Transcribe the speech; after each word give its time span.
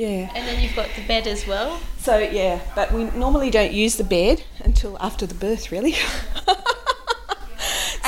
Yeah. 0.00 0.30
And 0.34 0.48
then 0.48 0.62
you've 0.62 0.74
got 0.74 0.88
the 0.96 1.06
bed 1.06 1.26
as 1.26 1.46
well. 1.46 1.78
So 1.98 2.16
yeah, 2.16 2.60
but 2.74 2.90
we 2.90 3.04
normally 3.10 3.50
don't 3.50 3.72
use 3.72 3.96
the 3.96 4.04
bed 4.04 4.42
until 4.64 4.96
after 4.98 5.26
the 5.26 5.34
birth, 5.34 5.70
really. 5.70 5.94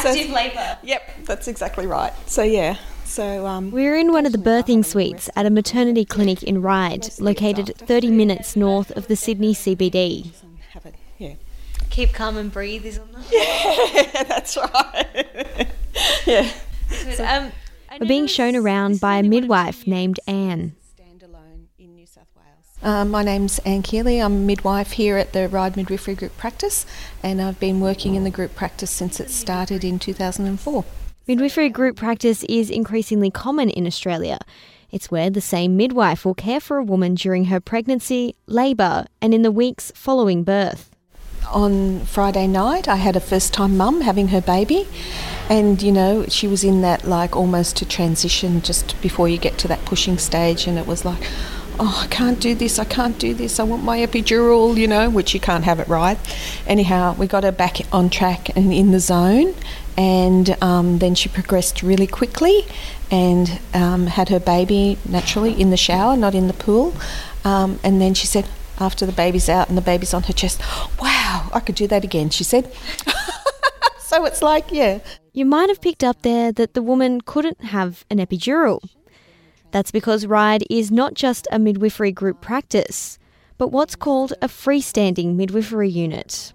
So- 0.01 0.09
Active 0.09 0.31
labour. 0.31 0.79
Yep, 0.83 1.11
that's 1.27 1.47
exactly 1.47 1.87
right. 1.87 2.13
So 2.27 2.43
yeah, 2.43 2.77
so 3.05 3.47
um, 3.47 3.71
We're 3.71 3.95
in 3.97 4.11
one 4.11 4.27
of 4.27 4.33
the 4.33 4.39
birthing 4.39 4.85
suites 4.85 5.29
at 5.37 5.47
a 5.47 5.51
maternity 5.51 6.05
clinic 6.05 6.43
in 6.43 6.61
Ryde, 6.63 7.09
located 7.21 7.77
30 7.77 8.11
minutes 8.11 8.57
north 8.57 8.91
of 8.93 9.07
the 9.07 9.15
Sydney 9.15 9.55
CBD. 9.55 10.33
Yeah, 11.19 11.35
Keep 11.91 12.15
calm 12.15 12.37
and 12.39 12.51
breathe 12.51 12.85
is 12.87 12.99
on 12.99 13.13
the. 13.13 13.23
yeah, 13.31 14.23
that's 14.25 14.57
right. 14.57 15.69
yeah. 16.27 16.51
Good. 16.89 17.21
Um, 17.21 17.53
We're 18.01 18.09
being 18.09 18.27
shown 18.27 18.57
around 18.57 18.99
by 18.99 19.17
a 19.17 19.21
is 19.21 19.27
only 19.27 19.29
one 19.29 19.37
of 19.37 19.43
midwife 19.43 19.87
named 19.87 20.19
Anne. 20.27 20.75
Standalone 22.83 22.97
in 22.97 23.03
New 23.03 23.03
South 23.03 23.03
Wales. 23.03 23.03
Um, 23.03 23.11
my 23.11 23.23
name's 23.23 23.59
Anne 23.61 23.83
Keely. 23.83 24.19
I'm 24.21 24.33
a 24.33 24.39
midwife 24.39 24.93
here 24.93 25.17
at 25.17 25.33
the 25.33 25.49
Ryde 25.49 25.77
Midwifery 25.77 26.15
Group 26.15 26.37
Practice, 26.37 26.87
and 27.23 27.41
I've 27.41 27.61
been 27.61 27.81
working 27.81 28.15
in 28.15 28.25
the 28.25 28.31
group 28.31 28.55
practice 28.55 28.91
since 28.91 29.21
it 29.21 29.31
started 29.31 29.85
in 29.85 29.99
2004. 29.99 30.85
Midwifery 31.27 31.69
group 31.69 31.97
practice 31.97 32.45
is 32.45 32.71
increasingly 32.71 33.31
common 33.31 33.71
in 33.71 33.87
Australia. 33.87 34.39
It's 34.91 35.11
where 35.11 35.31
the 35.31 35.41
same 35.41 35.77
midwife 35.77 36.25
will 36.25 36.35
care 36.35 36.61
for 36.61 36.77
a 36.77 36.85
woman 36.85 37.15
during 37.15 37.47
her 37.47 37.61
pregnancy, 37.61 38.35
labour, 38.47 39.07
and 39.23 39.33
in 39.33 39.43
the 39.43 39.53
weeks 39.53 39.93
following 39.95 40.43
birth. 40.45 40.91
on 41.51 42.01
Friday 42.01 42.47
night, 42.47 42.89
I 42.89 42.97
had 42.97 43.17
a 43.17 43.21
first 43.21 43.53
time 43.53 43.77
mum 43.77 44.01
having 44.03 44.29
her 44.29 44.41
baby, 44.41 44.87
and 45.49 45.83
you 45.83 45.93
know, 45.93 46.27
she 46.29 46.47
was 46.47 46.65
in 46.65 46.83
that 46.83 47.05
like 47.05 47.37
almost 47.37 47.77
to 47.77 47.87
transition 47.87 48.61
just 48.63 49.01
before 49.03 49.29
you 49.29 49.39
get 49.39 49.59
to 49.59 49.69
that 49.69 49.85
pushing 49.85 50.19
stage, 50.19 50.67
and 50.67 50.79
it 50.79 50.87
was 50.87 51.05
like, 51.05 51.23
oh, 51.79 52.01
I 52.03 52.07
can't 52.09 52.41
do 52.41 52.55
this, 52.55 52.79
I 52.79 52.85
can't 52.85 53.19
do 53.19 53.35
this, 53.35 53.61
I 53.61 53.63
want 53.65 53.85
my 53.85 53.99
epidural, 53.99 54.77
you 54.77 54.87
know, 54.87 55.11
which 55.11 55.35
you 55.35 55.41
can't 55.41 55.65
have 55.65 55.81
it 55.81 55.89
right. 55.89 56.19
Anyhow, 56.67 57.15
we 57.19 57.27
got 57.27 57.45
her 57.45 57.53
back 57.53 57.79
on 57.93 58.11
track 58.11 58.55
and 58.57 58.73
in 58.73 58.91
the 58.93 59.01
zone, 59.01 59.55
and 59.97 60.57
um, 60.63 60.99
then 60.99 61.15
she 61.15 61.29
progressed 61.29 61.83
really 61.83 62.07
quickly 62.07 62.67
and 63.11 63.61
um, 63.75 64.07
had 64.07 64.29
her 64.31 64.41
baby 64.41 64.99
naturally 65.09 65.61
in 65.61 65.71
the 65.71 65.77
shower, 65.77 66.17
not 66.17 66.35
in 66.35 66.47
the 66.47 66.55
pool. 66.55 66.95
Um, 67.45 67.79
and 67.83 68.01
then 68.01 68.15
she 68.15 68.27
said, 68.27 68.49
after 68.79 69.05
the 69.05 69.13
baby's 69.13 69.49
out 69.49 69.69
and 69.69 69.77
the 69.77 69.83
baby's 69.83 70.15
on 70.15 70.23
her 70.25 70.33
chest, 70.33 70.61
wow, 71.01 71.51
I 71.53 71.61
could 71.61 71.75
do 71.75 71.87
that 71.89 72.05
again, 72.05 72.31
she 72.31 72.45
said. 72.45 72.73
so 73.99 74.25
it's 74.25 74.43
like, 74.43 74.71
yeah. 74.71 75.01
You 75.33 75.45
might 75.45 75.69
have 75.69 75.81
picked 75.81 76.05
up 76.05 76.23
there 76.23 76.53
that 76.53 76.75
the 76.75 76.83
woman 76.83 77.21
couldn't 77.21 77.65
have 77.65 78.05
an 78.11 78.19
epidural. 78.19 78.81
That's 79.73 79.91
because 79.91 80.27
Ryde 80.27 80.65
is 80.71 80.91
not 80.91 81.15
just 81.15 81.49
a 81.51 81.59
midwifery 81.59 82.13
group 82.13 82.43
practice, 82.43 83.19
but 83.57 83.69
what's 83.69 83.97
called 83.97 84.35
a 84.43 84.47
freestanding 84.47 85.35
midwifery 85.35 85.89
unit. 85.89 86.53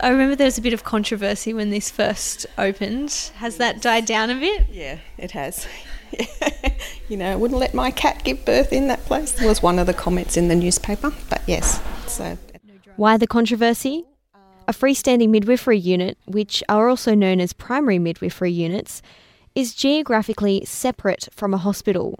I 0.00 0.08
remember 0.08 0.34
there 0.36 0.46
was 0.46 0.58
a 0.58 0.62
bit 0.62 0.72
of 0.72 0.84
controversy 0.84 1.52
when 1.52 1.70
this 1.70 1.90
first 1.90 2.46
opened. 2.56 3.32
Has 3.36 3.56
that 3.58 3.82
died 3.82 4.06
down 4.06 4.30
a 4.30 4.36
bit? 4.36 4.66
Yeah, 4.70 4.98
it 5.18 5.32
has. 5.32 5.66
you 7.08 7.16
know, 7.16 7.32
I 7.32 7.36
wouldn't 7.36 7.58
let 7.58 7.74
my 7.74 7.90
cat 7.90 8.22
give 8.24 8.44
birth 8.44 8.72
in 8.72 8.86
that 8.88 9.04
place, 9.04 9.40
was 9.40 9.62
one 9.62 9.78
of 9.78 9.86
the 9.86 9.94
comments 9.94 10.36
in 10.36 10.48
the 10.48 10.56
newspaper, 10.56 11.12
but 11.28 11.42
yes. 11.46 11.80
So, 12.06 12.38
Why 12.96 13.16
the 13.16 13.26
controversy? 13.26 14.04
A 14.68 14.72
freestanding 14.72 15.30
midwifery 15.30 15.78
unit, 15.78 16.16
which 16.26 16.62
are 16.68 16.88
also 16.88 17.14
known 17.14 17.40
as 17.40 17.52
primary 17.52 17.98
midwifery 17.98 18.52
units, 18.52 19.02
is 19.54 19.74
geographically 19.74 20.64
separate 20.64 21.28
from 21.32 21.54
a 21.54 21.58
hospital. 21.58 22.18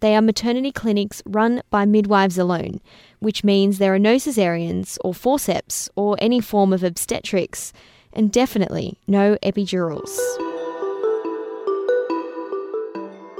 They 0.00 0.14
are 0.14 0.22
maternity 0.22 0.72
clinics 0.72 1.22
run 1.24 1.62
by 1.70 1.86
midwives 1.86 2.36
alone, 2.36 2.80
which 3.20 3.42
means 3.42 3.78
there 3.78 3.94
are 3.94 3.98
no 3.98 4.16
cesareans 4.16 4.98
or 5.02 5.14
forceps 5.14 5.88
or 5.96 6.16
any 6.20 6.40
form 6.40 6.72
of 6.72 6.84
obstetrics, 6.84 7.72
and 8.12 8.30
definitely 8.30 8.98
no 9.06 9.36
epidurals. 9.42 10.18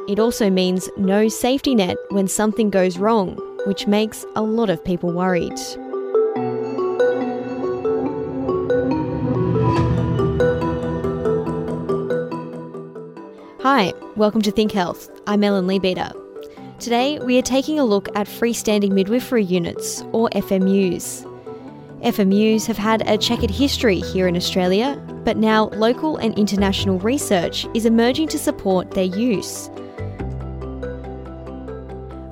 It 0.09 0.19
also 0.19 0.49
means 0.49 0.89
no 0.97 1.29
safety 1.29 1.75
net 1.75 1.97
when 2.11 2.29
something 2.29 2.71
goes 2.71 2.97
wrong, 2.97 3.37
which 3.67 3.87
makes 3.87 4.25
a 4.35 4.43
lot 4.43 4.71
of 4.71 4.83
people 4.83 5.13
worried. 5.13 5.59
Hi, 13.63 13.93
welcome 14.15 14.41
to 14.43 14.51
Think 14.51 14.73
Health. 14.73 15.11
I'm 15.27 15.45
Ellen 15.45 15.67
Leabeater. 15.67 16.13
Today, 16.79 17.19
we 17.19 17.39
are 17.39 17.43
taking 17.43 17.79
a 17.79 17.85
look 17.85 18.09
at 18.15 18.27
freestanding 18.27 18.93
midwifery 18.93 19.43
units, 19.43 20.03
or 20.13 20.29
FMUs. 20.31 21.25
FMUs 22.03 22.67
have 22.67 22.77
had 22.77 23.09
a 23.09 23.17
checkered 23.17 23.51
history 23.51 24.01
here 24.01 24.29
in 24.29 24.37
Australia, 24.37 25.03
but 25.25 25.39
now 25.39 25.71
local 25.71 26.19
and 26.19 26.39
international 26.39 26.99
research 26.99 27.67
is 27.73 27.87
emerging 27.87 28.29
to 28.29 28.39
support 28.39 28.91
their 28.91 29.05
use. 29.05 29.71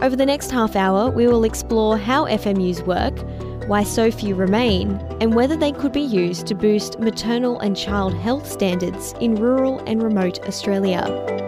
Over 0.02 0.14
the 0.14 0.26
next 0.26 0.50
half 0.50 0.76
hour, 0.76 1.10
we 1.10 1.26
will 1.26 1.44
explore 1.44 1.96
how 1.96 2.26
FMUs 2.26 2.86
work, 2.86 3.18
why 3.66 3.82
so 3.82 4.10
few 4.10 4.34
remain, 4.34 4.90
and 5.22 5.34
whether 5.34 5.56
they 5.56 5.72
could 5.72 5.92
be 5.92 6.02
used 6.02 6.46
to 6.48 6.54
boost 6.54 7.00
maternal 7.00 7.60
and 7.60 7.74
child 7.74 8.12
health 8.12 8.46
standards 8.46 9.14
in 9.20 9.36
rural 9.36 9.78
and 9.86 10.02
remote 10.02 10.46
Australia. 10.46 11.43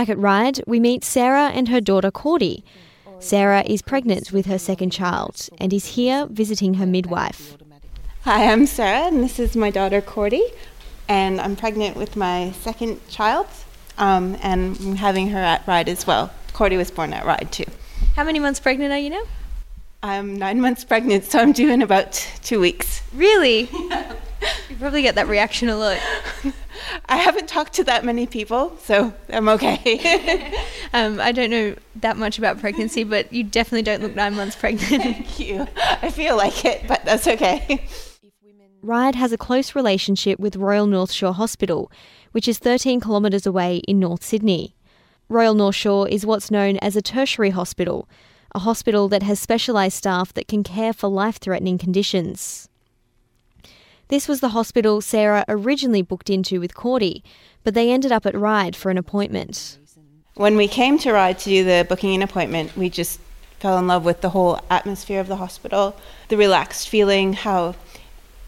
Back 0.00 0.08
at 0.08 0.18
Ryde, 0.18 0.62
we 0.66 0.80
meet 0.80 1.04
Sarah 1.04 1.48
and 1.48 1.68
her 1.68 1.78
daughter 1.78 2.10
Cordy. 2.10 2.64
Sarah 3.18 3.62
is 3.66 3.82
pregnant 3.82 4.32
with 4.32 4.46
her 4.46 4.58
second 4.58 4.92
child 4.92 5.50
and 5.58 5.74
is 5.74 5.88
here 5.88 6.26
visiting 6.30 6.72
her 6.80 6.86
midwife. 6.86 7.58
Hi, 8.22 8.50
I'm 8.50 8.64
Sarah, 8.64 9.08
and 9.08 9.22
this 9.22 9.38
is 9.38 9.54
my 9.54 9.68
daughter 9.68 10.00
Cordy, 10.00 10.42
and 11.06 11.38
I'm 11.38 11.54
pregnant 11.54 11.98
with 11.98 12.16
my 12.16 12.52
second 12.52 13.06
child, 13.10 13.46
um, 13.98 14.38
and 14.40 14.74
I'm 14.80 14.96
having 14.96 15.28
her 15.32 15.38
at 15.38 15.66
Ryde 15.66 15.90
as 15.90 16.06
well. 16.06 16.32
Cordy 16.54 16.78
was 16.78 16.90
born 16.90 17.12
at 17.12 17.26
Ryde 17.26 17.52
too. 17.52 17.70
How 18.16 18.24
many 18.24 18.38
months 18.38 18.58
pregnant 18.58 18.92
are 18.92 18.98
you 18.98 19.10
now? 19.10 19.24
I'm 20.02 20.36
nine 20.36 20.60
months 20.60 20.84
pregnant, 20.84 21.24
so 21.24 21.38
I'm 21.38 21.52
due 21.52 21.70
in 21.70 21.82
about 21.82 22.12
two 22.42 22.58
weeks. 22.58 23.02
Really? 23.14 23.68
you 24.68 24.76
probably 24.78 25.02
get 25.02 25.14
that 25.16 25.28
reaction 25.28 25.68
a 25.68 25.76
lot. 25.76 25.98
I 27.06 27.16
haven't 27.16 27.48
talked 27.48 27.74
to 27.74 27.84
that 27.84 28.04
many 28.04 28.26
people, 28.26 28.76
so 28.82 29.12
I'm 29.28 29.48
okay. 29.48 30.56
Um, 30.92 31.20
I 31.20 31.30
don't 31.30 31.50
know 31.50 31.76
that 32.00 32.16
much 32.16 32.36
about 32.36 32.58
pregnancy, 32.58 33.04
but 33.04 33.32
you 33.32 33.44
definitely 33.44 33.82
don't 33.82 34.02
look 34.02 34.16
nine 34.16 34.34
months 34.34 34.56
pregnant. 34.56 34.88
Thank 35.04 35.38
you. 35.38 35.68
I 35.76 36.10
feel 36.10 36.36
like 36.36 36.64
it, 36.64 36.88
but 36.88 37.04
that's 37.04 37.28
okay. 37.28 37.86
Ryde 38.82 39.14
has 39.14 39.30
a 39.30 39.38
close 39.38 39.76
relationship 39.76 40.40
with 40.40 40.56
Royal 40.56 40.88
North 40.88 41.12
Shore 41.12 41.32
Hospital, 41.32 41.92
which 42.32 42.48
is 42.48 42.58
13 42.58 43.00
kilometres 43.00 43.46
away 43.46 43.76
in 43.86 44.00
North 44.00 44.24
Sydney. 44.24 44.74
Royal 45.28 45.54
North 45.54 45.76
Shore 45.76 46.08
is 46.08 46.26
what's 46.26 46.50
known 46.50 46.76
as 46.78 46.96
a 46.96 47.02
tertiary 47.02 47.50
hospital, 47.50 48.08
a 48.52 48.60
hospital 48.60 49.08
that 49.08 49.22
has 49.22 49.38
specialised 49.38 49.96
staff 49.96 50.32
that 50.34 50.48
can 50.48 50.62
care 50.62 50.92
for 50.92 51.08
life 51.08 51.38
threatening 51.38 51.78
conditions. 51.78 52.68
This 54.08 54.26
was 54.26 54.40
the 54.40 54.48
hospital 54.48 55.00
Sarah 55.00 55.44
originally 55.48 56.02
booked 56.02 56.30
into 56.30 56.58
with 56.58 56.74
Cordy, 56.74 57.22
but 57.62 57.74
they 57.74 57.92
ended 57.92 58.10
up 58.10 58.26
at 58.26 58.34
Ryde 58.34 58.74
for 58.74 58.90
an 58.90 58.98
appointment. 58.98 59.78
When 60.34 60.56
we 60.56 60.66
came 60.66 60.98
to 60.98 61.12
Ryde 61.12 61.38
to 61.40 61.50
do 61.50 61.64
the 61.64 61.86
booking 61.88 62.14
an 62.14 62.22
appointment, 62.22 62.76
we 62.76 62.90
just 62.90 63.20
fell 63.60 63.78
in 63.78 63.86
love 63.86 64.04
with 64.04 64.20
the 64.20 64.30
whole 64.30 64.58
atmosphere 64.70 65.20
of 65.20 65.28
the 65.28 65.36
hospital, 65.36 65.96
the 66.28 66.36
relaxed 66.36 66.88
feeling, 66.88 67.34
how 67.34 67.76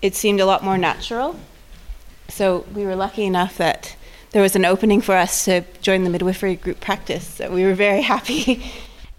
it 0.00 0.14
seemed 0.16 0.40
a 0.40 0.46
lot 0.46 0.64
more 0.64 0.78
natural. 0.78 1.38
So 2.28 2.64
we 2.74 2.84
were 2.84 2.96
lucky 2.96 3.24
enough 3.24 3.58
that 3.58 3.94
there 4.32 4.42
was 4.42 4.56
an 4.56 4.64
opening 4.64 5.00
for 5.00 5.14
us 5.14 5.44
to 5.44 5.62
join 5.82 6.04
the 6.04 6.10
midwifery 6.10 6.56
group 6.56 6.80
practice. 6.80 7.26
So 7.26 7.52
we 7.52 7.64
were 7.64 7.74
very 7.74 8.00
happy. 8.14 8.64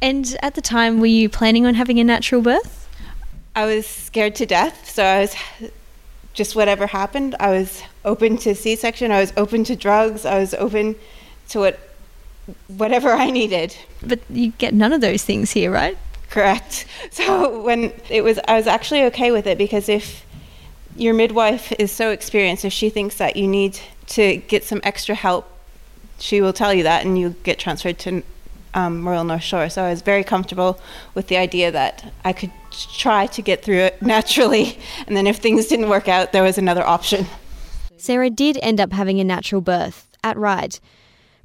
And 0.03 0.35
at 0.41 0.55
the 0.55 0.61
time, 0.61 0.99
were 0.99 1.05
you 1.05 1.29
planning 1.29 1.65
on 1.65 1.75
having 1.75 1.97
a 1.97 2.03
natural 2.03 2.41
birth? 2.41 2.89
I 3.55 3.65
was 3.65 3.87
scared 3.87 4.35
to 4.35 4.45
death, 4.45 4.89
so 4.89 5.01
I 5.01 5.21
was 5.21 5.33
just 6.33 6.57
whatever 6.57 6.87
happened. 6.87 7.37
I 7.39 7.51
was 7.51 7.81
open 8.03 8.35
to 8.39 8.53
C-section. 8.53 9.11
I 9.11 9.21
was 9.21 9.31
open 9.37 9.63
to 9.63 9.77
drugs. 9.77 10.25
I 10.25 10.39
was 10.39 10.53
open 10.55 10.97
to 11.49 11.59
what 11.59 11.79
whatever 12.67 13.13
I 13.13 13.31
needed. 13.31 13.77
But 14.05 14.19
you 14.29 14.51
get 14.57 14.73
none 14.73 14.91
of 14.91 14.99
those 14.99 15.23
things 15.23 15.51
here, 15.51 15.71
right? 15.71 15.97
Correct. 16.29 16.85
So 17.11 17.61
when 17.61 17.93
it 18.09 18.25
was, 18.25 18.39
I 18.45 18.57
was 18.57 18.67
actually 18.67 19.03
okay 19.03 19.31
with 19.31 19.47
it 19.47 19.57
because 19.57 19.87
if 19.87 20.25
your 20.97 21.13
midwife 21.13 21.71
is 21.79 21.93
so 21.93 22.09
experienced, 22.09 22.65
if 22.65 22.73
she 22.73 22.89
thinks 22.89 23.15
that 23.15 23.37
you 23.37 23.47
need 23.47 23.79
to 24.07 24.37
get 24.37 24.65
some 24.65 24.81
extra 24.83 25.15
help, 25.15 25.47
she 26.19 26.41
will 26.41 26.51
tell 26.51 26.73
you 26.73 26.83
that, 26.83 27.05
and 27.05 27.17
you 27.17 27.35
get 27.43 27.57
transferred 27.57 27.99
to 27.99 28.23
um, 28.73 29.07
Royal 29.07 29.23
North 29.23 29.43
Shore. 29.43 29.69
So 29.69 29.83
I 29.83 29.89
was 29.89 30.01
very 30.01 30.23
comfortable 30.23 30.79
with 31.13 31.27
the 31.27 31.37
idea 31.37 31.71
that 31.71 32.13
I 32.23 32.33
could 32.33 32.51
try 32.71 33.27
to 33.27 33.41
get 33.41 33.63
through 33.63 33.79
it 33.79 34.01
naturally, 34.01 34.77
and 35.07 35.15
then 35.15 35.27
if 35.27 35.37
things 35.37 35.67
didn't 35.67 35.89
work 35.89 36.07
out, 36.07 36.31
there 36.31 36.43
was 36.43 36.57
another 36.57 36.83
option. 36.83 37.25
Sarah 37.97 38.29
did 38.29 38.57
end 38.61 38.81
up 38.81 38.91
having 38.91 39.19
a 39.19 39.23
natural 39.23 39.61
birth 39.61 40.09
at 40.23 40.37
Ryde. 40.37 40.79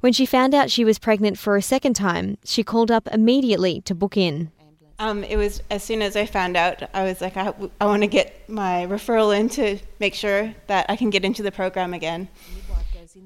When 0.01 0.13
she 0.13 0.25
found 0.25 0.53
out 0.53 0.71
she 0.71 0.85
was 0.85 0.97
pregnant 0.97 1.37
for 1.37 1.55
a 1.55 1.61
second 1.61 1.93
time, 1.93 2.37
she 2.45 2.63
called 2.63 2.89
up 2.89 3.07
immediately 3.11 3.81
to 3.81 3.93
book 3.93 4.15
in. 4.15 4.51
Um, 4.97 5.23
it 5.23 5.37
was 5.37 5.61
as 5.69 5.83
soon 5.83 6.01
as 6.01 6.17
I 6.17 6.25
found 6.25 6.57
out, 6.57 6.83
I 6.93 7.03
was 7.03 7.21
like, 7.21 7.37
I, 7.37 7.53
I 7.79 7.85
want 7.85 8.03
to 8.03 8.07
get 8.07 8.49
my 8.49 8.85
referral 8.85 9.37
in 9.37 9.47
to 9.49 9.79
make 9.99 10.13
sure 10.13 10.53
that 10.67 10.85
I 10.89 10.97
can 10.97 11.09
get 11.09 11.23
into 11.23 11.41
the 11.41 11.51
program 11.51 11.93
again. 11.93 12.27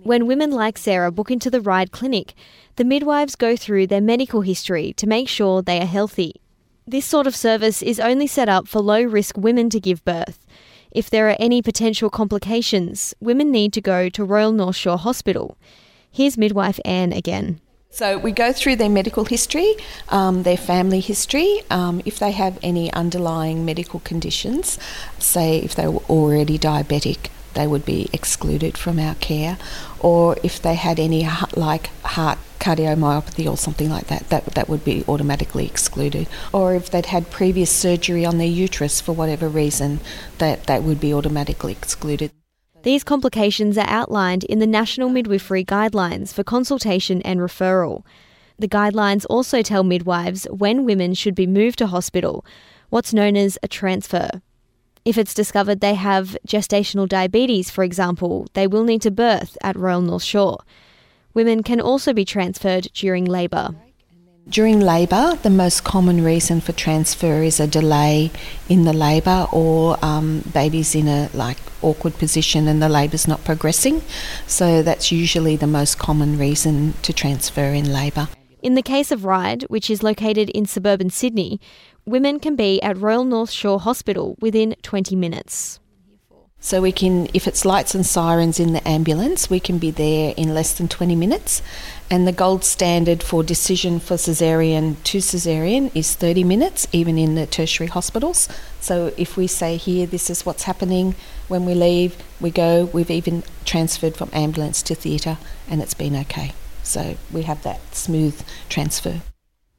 When 0.04 0.28
women 0.28 0.52
like 0.52 0.78
Sarah 0.78 1.14
book 1.14 1.32
into 1.32 1.50
the 1.50 1.62
Ryde 1.62 1.94
Clinic, 1.94 2.34
the 2.76 2.84
midwives 2.84 3.38
go 3.38 3.56
through 3.56 3.88
their 3.88 4.02
medical 4.02 4.42
history 4.42 4.92
to 4.98 5.08
make 5.08 5.30
sure 5.30 5.62
they 5.62 5.80
are 5.80 5.86
healthy. 5.86 6.42
This 6.86 7.06
sort 7.06 7.26
of 7.26 7.38
service 7.38 7.82
is 7.82 8.02
only 8.02 8.28
set 8.28 8.50
up 8.50 8.68
for 8.68 8.82
low 8.82 9.02
risk 9.02 9.38
women 9.38 9.70
to 9.70 9.80
give 9.80 10.04
birth. 10.04 10.46
If 10.92 11.10
there 11.10 11.30
are 11.30 11.38
any 11.40 11.62
potential 11.62 12.10
complications, 12.10 13.14
women 13.22 13.50
need 13.50 13.72
to 13.74 13.82
go 13.82 14.10
to 14.10 14.26
Royal 14.26 14.52
North 14.52 14.76
Shore 14.76 14.98
Hospital. 14.98 15.58
Here's 16.12 16.38
midwife 16.38 16.82
Anne 16.84 17.14
again. 17.14 17.62
So 17.90 18.18
we 18.18 18.34
go 18.34 18.52
through 18.52 18.76
their 18.76 18.90
medical 18.90 19.24
history, 19.24 19.74
um, 20.10 20.44
their 20.44 20.58
family 20.58 21.00
history. 21.00 21.62
Um, 21.70 22.02
if 22.04 22.20
they 22.20 22.32
have 22.32 22.60
any 22.62 22.92
underlying 22.92 23.64
medical 23.64 24.02
conditions, 24.02 24.78
say 25.18 25.60
if 25.60 25.76
they 25.76 25.88
were 25.88 26.04
already 26.10 26.60
diabetic, 26.60 27.30
they 27.54 27.68
would 27.68 27.86
be 27.86 28.10
excluded 28.14 28.78
from 28.78 29.00
our 29.00 29.16
care. 29.16 29.58
Or 30.00 30.38
if 30.44 30.62
they 30.62 30.76
had 30.76 31.00
any 31.00 31.28
like 31.56 31.88
heart 32.04 32.40
cardiomyopathy 32.60 33.50
or 33.50 33.58
something 33.58 33.90
like 33.90 34.08
that, 34.08 34.30
that 34.30 34.46
that 34.56 34.70
would 34.70 34.86
be 34.86 35.04
automatically 35.08 35.66
excluded. 35.66 36.28
Or 36.54 36.74
if 36.76 36.90
they'd 36.90 37.08
had 37.08 37.30
previous 37.30 37.70
surgery 37.70 38.26
on 38.26 38.38
their 38.38 38.48
uterus 38.48 39.02
for 39.02 39.12
whatever 39.12 39.50
reason, 39.50 40.00
that 40.38 40.66
that 40.66 40.84
would 40.84 41.00
be 41.00 41.14
automatically 41.14 41.74
excluded. 41.74 42.32
These 42.84 43.04
complications 43.04 43.78
are 43.78 43.88
outlined 43.88 44.44
in 44.46 44.60
the 44.60 44.68
National 44.68 45.10
Midwifery 45.10 45.64
Guidelines 45.64 46.34
for 46.34 46.44
consultation 46.44 47.22
and 47.22 47.40
referral. 47.40 48.04
The 48.60 48.68
guidelines 48.68 49.26
also 49.30 49.62
tell 49.62 49.84
midwives 49.84 50.46
when 50.46 50.86
women 50.86 51.14
should 51.14 51.36
be 51.36 51.48
moved 51.48 51.78
to 51.80 51.88
hospital, 51.88 52.46
what's 52.90 53.14
known 53.14 53.36
as 53.36 53.58
a 53.64 53.68
transfer. 53.68 54.42
If 55.06 55.18
it's 55.18 55.34
discovered 55.34 55.82
they 55.82 55.96
have 55.96 56.38
gestational 56.48 57.10
diabetes, 57.10 57.70
for 57.70 57.84
example, 57.84 58.48
they 58.54 58.68
will 58.68 58.86
need 58.86 59.02
to 59.02 59.12
birth 59.12 59.58
at 59.62 59.76
Royal 59.76 60.02
North 60.02 60.24
Shore. 60.24 60.60
Women 61.34 61.62
can 61.62 61.82
also 61.82 62.14
be 62.14 62.24
transferred 62.24 62.88
during 62.94 63.26
labour. 63.26 63.76
During 64.48 64.80
labour, 64.82 65.38
the 65.42 65.50
most 65.50 65.84
common 65.84 66.24
reason 66.24 66.62
for 66.62 66.74
transfer 66.74 67.44
is 67.44 67.60
a 67.60 67.68
delay 67.68 68.32
in 68.70 68.84
the 68.84 68.94
labour 68.94 69.48
or 69.52 69.98
um, 70.04 70.44
babies 70.54 70.96
in 70.96 71.08
a 71.08 71.30
like 71.34 71.58
awkward 71.82 72.18
position 72.18 72.68
and 72.68 72.82
the 72.82 72.90
labour's 72.90 73.28
not 73.28 73.44
progressing. 73.44 74.02
So 74.48 74.84
that's 74.84 75.12
usually 75.12 75.56
the 75.56 75.68
most 75.68 75.98
common 75.98 76.38
reason 76.38 76.94
to 77.04 77.14
transfer 77.14 77.74
in 77.74 77.92
labour. 77.92 78.28
In 78.63 78.75
the 78.75 78.81
case 78.81 79.12
of 79.12 79.25
Ryde, 79.25 79.63
which 79.63 79.89
is 79.89 80.04
located 80.04 80.50
in 80.51 80.65
suburban 80.65 81.10
Sydney, 81.10 81.60
women 82.06 82.39
can 82.39 82.56
be 82.56 82.81
at 82.81 82.98
Royal 82.98 83.25
North 83.25 83.51
Shore 83.51 83.81
Hospital 83.81 84.38
within 84.39 84.77
20 84.81 85.18
minutes. 85.18 85.81
So 86.62 86.81
we 86.81 86.94
can, 86.94 87.27
if 87.33 87.45
it's 87.45 87.65
lights 87.65 87.94
and 87.94 88.06
sirens 88.06 88.62
in 88.62 88.71
the 88.71 88.88
ambulance, 88.88 89.50
we 89.50 89.60
can 89.60 89.80
be 89.80 89.92
there 89.92 90.33
in 90.38 90.54
less 90.54 90.74
than 90.74 90.88
20 90.88 91.13
minutes. 91.13 91.62
And 92.10 92.25
the 92.25 92.31
gold 92.31 92.63
standard 92.63 93.21
for 93.21 93.44
decision 93.44 94.00
for 94.00 94.15
caesarean 94.15 94.95
to 94.95 95.18
caesarean 95.19 95.92
is 95.94 96.16
30 96.16 96.45
minutes, 96.45 96.88
even 96.94 97.18
in 97.18 97.36
the 97.36 97.45
tertiary 97.45 97.89
hospitals. 97.89 98.48
So 98.80 99.12
if 99.18 99.36
we 99.36 99.45
say 99.45 99.75
here, 99.75 100.06
this 100.06 100.30
is 100.30 100.45
what's 100.45 100.63
happening 100.63 101.16
when 101.50 101.66
we 101.66 101.74
leave, 101.74 102.16
we 102.39 102.50
go, 102.50 102.86
we've 102.94 103.12
even 103.12 103.44
transferred 103.66 104.16
from 104.16 104.30
ambulance 104.31 104.81
to 104.83 104.95
theatre, 104.95 105.38
and 105.68 105.81
it's 105.81 105.94
been 105.94 106.16
okay. 106.16 106.54
So 106.83 107.18
we 107.31 107.44
have 107.44 107.63
that 107.63 107.95
smooth 107.95 108.39
transfer. 108.69 109.21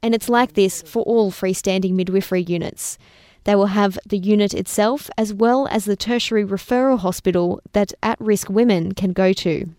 And 0.01 0.13
it's 0.13 0.29
like 0.29 0.53
this 0.53 0.81
for 0.81 1.03
all 1.03 1.31
freestanding 1.31 1.93
midwifery 1.93 2.43
units. 2.43 2.97
They 3.45 3.55
will 3.55 3.67
have 3.67 3.97
the 4.05 4.17
unit 4.17 4.53
itself 4.53 5.09
as 5.17 5.33
well 5.33 5.67
as 5.69 5.85
the 5.85 5.95
tertiary 5.95 6.43
referral 6.43 6.99
hospital 6.99 7.61
that 7.73 7.93
at 8.03 8.19
risk 8.19 8.49
women 8.49 8.93
can 8.93 9.13
go 9.13 9.33
to. 9.33 9.69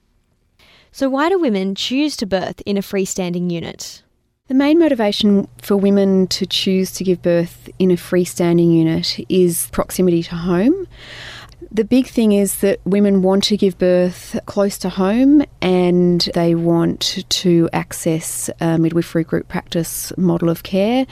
So, 0.92 1.10
why 1.10 1.28
do 1.28 1.38
women 1.38 1.74
choose 1.74 2.16
to 2.16 2.26
birth 2.26 2.62
in 2.64 2.78
a 2.78 2.80
freestanding 2.80 3.50
unit? 3.50 4.02
The 4.48 4.54
main 4.54 4.78
motivation 4.78 5.48
for 5.60 5.76
women 5.76 6.28
to 6.28 6.46
choose 6.46 6.92
to 6.92 7.04
give 7.04 7.20
birth 7.20 7.68
in 7.80 7.90
a 7.90 7.96
freestanding 7.96 8.72
unit 8.72 9.18
is 9.28 9.68
proximity 9.72 10.22
to 10.22 10.36
home. 10.36 10.86
The 11.72 11.84
big 11.84 12.06
thing 12.06 12.32
is 12.32 12.60
that 12.60 12.80
women 12.84 13.22
want 13.22 13.44
to 13.44 13.56
give 13.56 13.78
birth 13.78 14.38
close 14.46 14.78
to 14.78 14.88
home 14.88 15.42
and 15.60 16.20
they 16.34 16.54
want 16.54 17.24
to 17.28 17.68
access 17.72 18.48
a 18.60 18.78
midwifery 18.78 19.24
group 19.24 19.48
practice 19.48 20.12
model 20.16 20.48
of 20.48 20.62
care. 20.62 21.06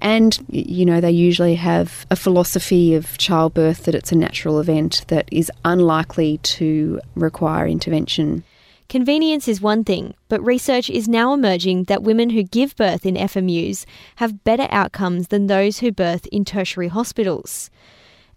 And, 0.00 0.38
you 0.48 0.84
know, 0.84 1.00
they 1.00 1.10
usually 1.10 1.56
have 1.56 2.06
a 2.10 2.16
philosophy 2.16 2.94
of 2.94 3.18
childbirth 3.18 3.84
that 3.84 3.94
it's 3.94 4.12
a 4.12 4.16
natural 4.16 4.60
event 4.60 5.04
that 5.08 5.28
is 5.30 5.52
unlikely 5.64 6.38
to 6.38 7.00
require 7.14 7.66
intervention. 7.66 8.44
Convenience 8.88 9.48
is 9.48 9.60
one 9.60 9.84
thing, 9.84 10.14
but 10.28 10.42
research 10.42 10.88
is 10.88 11.06
now 11.06 11.34
emerging 11.34 11.84
that 11.84 12.02
women 12.02 12.30
who 12.30 12.42
give 12.42 12.74
birth 12.76 13.04
in 13.04 13.16
FMUs 13.16 13.84
have 14.16 14.44
better 14.44 14.66
outcomes 14.70 15.28
than 15.28 15.46
those 15.46 15.80
who 15.80 15.92
birth 15.92 16.26
in 16.28 16.44
tertiary 16.44 16.88
hospitals. 16.88 17.70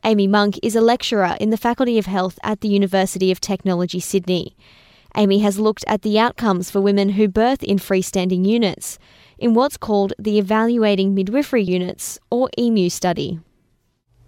Amy 0.03 0.25
Monk 0.25 0.57
is 0.63 0.75
a 0.75 0.81
lecturer 0.81 1.37
in 1.39 1.51
the 1.51 1.57
Faculty 1.57 1.99
of 1.99 2.07
Health 2.07 2.39
at 2.41 2.61
the 2.61 2.67
University 2.67 3.31
of 3.31 3.39
Technology, 3.39 3.99
Sydney. 3.99 4.55
Amy 5.15 5.39
has 5.39 5.59
looked 5.59 5.83
at 5.85 6.01
the 6.01 6.17
outcomes 6.17 6.71
for 6.71 6.81
women 6.81 7.09
who 7.09 7.27
birth 7.27 7.61
in 7.61 7.77
freestanding 7.77 8.43
units 8.43 8.97
in 9.37 9.53
what's 9.53 9.77
called 9.77 10.13
the 10.17 10.39
Evaluating 10.39 11.13
Midwifery 11.13 11.63
Units, 11.63 12.17
or 12.31 12.49
EMU 12.57 12.89
study. 12.89 13.39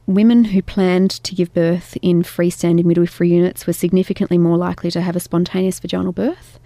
Women 0.06 0.46
who 0.46 0.62
planned 0.62 1.10
to 1.10 1.34
give 1.34 1.54
birth 1.54 1.98
in 2.04 2.22
freestanding 2.22 2.86
midwifery 2.86 3.30
units 3.30 3.66
were 3.66 3.74
significantly 3.74 4.38
more 4.38 4.58
likely 4.58 4.92
to 4.92 5.02
have 5.02 5.16
a 5.16 5.20
spontaneous 5.20 5.80
vaginal 5.80 6.12
birth. 6.12 6.60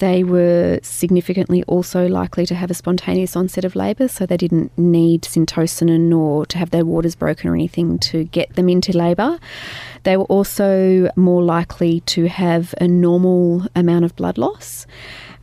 They 0.00 0.24
were 0.24 0.80
significantly 0.82 1.62
also 1.64 2.08
likely 2.08 2.46
to 2.46 2.54
have 2.54 2.70
a 2.70 2.74
spontaneous 2.74 3.36
onset 3.36 3.66
of 3.66 3.76
labour, 3.76 4.08
so 4.08 4.24
they 4.24 4.38
didn't 4.38 4.76
need 4.78 5.22
syntocinon 5.22 6.16
or 6.16 6.46
to 6.46 6.56
have 6.56 6.70
their 6.70 6.86
waters 6.86 7.14
broken 7.14 7.50
or 7.50 7.54
anything 7.54 7.98
to 7.98 8.24
get 8.24 8.54
them 8.56 8.70
into 8.70 8.96
labour. 8.96 9.38
They 10.04 10.16
were 10.16 10.24
also 10.24 11.10
more 11.16 11.42
likely 11.42 12.00
to 12.00 12.28
have 12.28 12.74
a 12.80 12.88
normal 12.88 13.66
amount 13.76 14.06
of 14.06 14.16
blood 14.16 14.38
loss. 14.38 14.86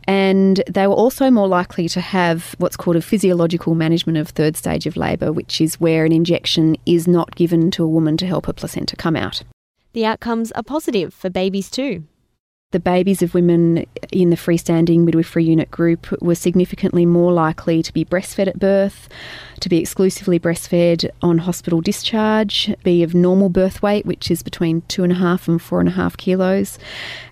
And 0.08 0.60
they 0.68 0.88
were 0.88 0.94
also 0.94 1.30
more 1.30 1.46
likely 1.46 1.88
to 1.90 2.00
have 2.00 2.56
what's 2.58 2.76
called 2.76 2.96
a 2.96 3.00
physiological 3.00 3.76
management 3.76 4.18
of 4.18 4.30
third 4.30 4.56
stage 4.56 4.86
of 4.86 4.96
labour, 4.96 5.32
which 5.32 5.60
is 5.60 5.78
where 5.78 6.04
an 6.04 6.10
injection 6.10 6.76
is 6.84 7.06
not 7.06 7.36
given 7.36 7.70
to 7.72 7.84
a 7.84 7.88
woman 7.88 8.16
to 8.16 8.26
help 8.26 8.48
a 8.48 8.52
placenta 8.52 8.96
come 8.96 9.14
out. 9.14 9.44
The 9.92 10.04
outcomes 10.04 10.50
are 10.52 10.64
positive 10.64 11.14
for 11.14 11.30
babies 11.30 11.70
too. 11.70 12.02
The 12.70 12.78
babies 12.78 13.22
of 13.22 13.32
women 13.32 13.86
in 14.12 14.28
the 14.28 14.36
freestanding 14.36 14.98
midwifery 14.98 15.42
unit 15.42 15.70
group 15.70 16.06
were 16.20 16.34
significantly 16.34 17.06
more 17.06 17.32
likely 17.32 17.82
to 17.82 17.90
be 17.94 18.04
breastfed 18.04 18.46
at 18.46 18.58
birth, 18.58 19.08
to 19.60 19.70
be 19.70 19.78
exclusively 19.78 20.38
breastfed 20.38 21.08
on 21.22 21.38
hospital 21.38 21.80
discharge, 21.80 22.70
be 22.84 23.02
of 23.02 23.14
normal 23.14 23.48
birth 23.48 23.80
weight, 23.80 24.04
which 24.04 24.30
is 24.30 24.42
between 24.42 24.82
two 24.82 25.02
and 25.02 25.12
a 25.12 25.14
half 25.14 25.48
and 25.48 25.62
four 25.62 25.80
and 25.80 25.88
a 25.88 25.92
half 25.92 26.18
kilos, 26.18 26.78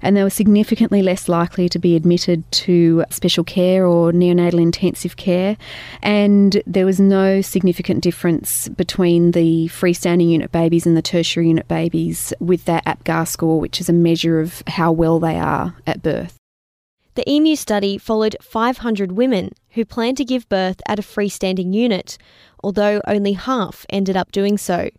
and 0.00 0.16
they 0.16 0.22
were 0.22 0.30
significantly 0.30 1.02
less 1.02 1.28
likely 1.28 1.68
to 1.68 1.78
be 1.78 1.96
admitted 1.96 2.50
to 2.50 3.04
special 3.10 3.44
care 3.44 3.86
or 3.86 4.12
neonatal 4.12 4.58
intensive 4.58 5.16
care. 5.16 5.58
And 6.00 6.62
there 6.66 6.86
was 6.86 6.98
no 6.98 7.42
significant 7.42 8.02
difference 8.02 8.68
between 8.68 9.32
the 9.32 9.68
freestanding 9.68 10.30
unit 10.30 10.50
babies 10.50 10.86
and 10.86 10.96
the 10.96 11.02
tertiary 11.02 11.48
unit 11.48 11.68
babies 11.68 12.32
with 12.40 12.64
their 12.64 12.80
APGAR 12.86 13.28
score, 13.28 13.60
which 13.60 13.82
is 13.82 13.90
a 13.90 13.92
measure 13.92 14.40
of 14.40 14.62
how 14.66 14.90
well 14.90 15.20
they 15.26 15.38
are 15.38 15.76
at 15.86 16.02
birth. 16.02 16.36
The 17.16 17.28
EMU 17.28 17.56
study 17.56 17.96
followed 17.98 18.36
500 18.42 19.12
women 19.12 19.52
who 19.70 19.84
planned 19.84 20.18
to 20.18 20.24
give 20.24 20.48
birth 20.48 20.80
at 20.86 20.98
a 20.98 21.02
freestanding 21.02 21.74
unit, 21.74 22.18
although 22.62 23.00
only 23.06 23.32
half 23.32 23.86
ended 23.88 24.16
up 24.16 24.32
doing 24.32 24.58
so. 24.58 24.90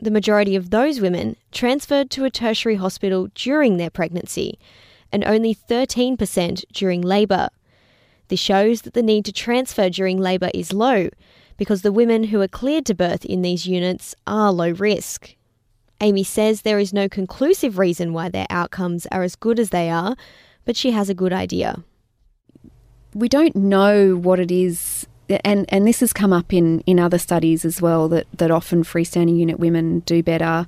The 0.00 0.10
majority 0.10 0.56
of 0.56 0.70
those 0.70 1.00
women 1.00 1.36
transferred 1.52 2.10
to 2.10 2.24
a 2.24 2.30
tertiary 2.30 2.76
hospital 2.76 3.28
during 3.34 3.76
their 3.76 3.90
pregnancy, 3.90 4.58
and 5.12 5.24
only 5.24 5.54
13% 5.54 6.64
during 6.72 7.02
labour. 7.02 7.48
This 8.28 8.40
shows 8.40 8.82
that 8.82 8.94
the 8.94 9.02
need 9.02 9.24
to 9.24 9.32
transfer 9.32 9.90
during 9.90 10.18
labour 10.18 10.50
is 10.54 10.72
low, 10.72 11.08
because 11.56 11.82
the 11.82 11.92
women 11.92 12.24
who 12.24 12.40
are 12.40 12.48
cleared 12.48 12.86
to 12.86 12.94
birth 12.94 13.24
in 13.24 13.42
these 13.42 13.66
units 13.66 14.14
are 14.26 14.52
low 14.52 14.70
risk. 14.70 15.34
Amy 16.00 16.24
says 16.24 16.62
there 16.62 16.78
is 16.78 16.92
no 16.92 17.08
conclusive 17.08 17.78
reason 17.78 18.12
why 18.12 18.28
their 18.28 18.46
outcomes 18.50 19.06
are 19.06 19.22
as 19.22 19.36
good 19.36 19.58
as 19.58 19.70
they 19.70 19.90
are, 19.90 20.16
but 20.64 20.76
she 20.76 20.92
has 20.92 21.08
a 21.08 21.14
good 21.14 21.32
idea. 21.32 21.82
We 23.14 23.28
don't 23.28 23.56
know 23.56 24.14
what 24.14 24.38
it 24.38 24.50
is 24.50 25.06
and 25.44 25.66
and 25.68 25.86
this 25.86 26.00
has 26.00 26.12
come 26.12 26.32
up 26.32 26.52
in, 26.52 26.80
in 26.80 26.98
other 26.98 27.18
studies 27.18 27.64
as 27.64 27.82
well 27.82 28.08
that, 28.08 28.26
that 28.32 28.50
often 28.50 28.82
freestanding 28.82 29.38
unit 29.38 29.58
women 29.58 30.00
do 30.00 30.22
better 30.22 30.66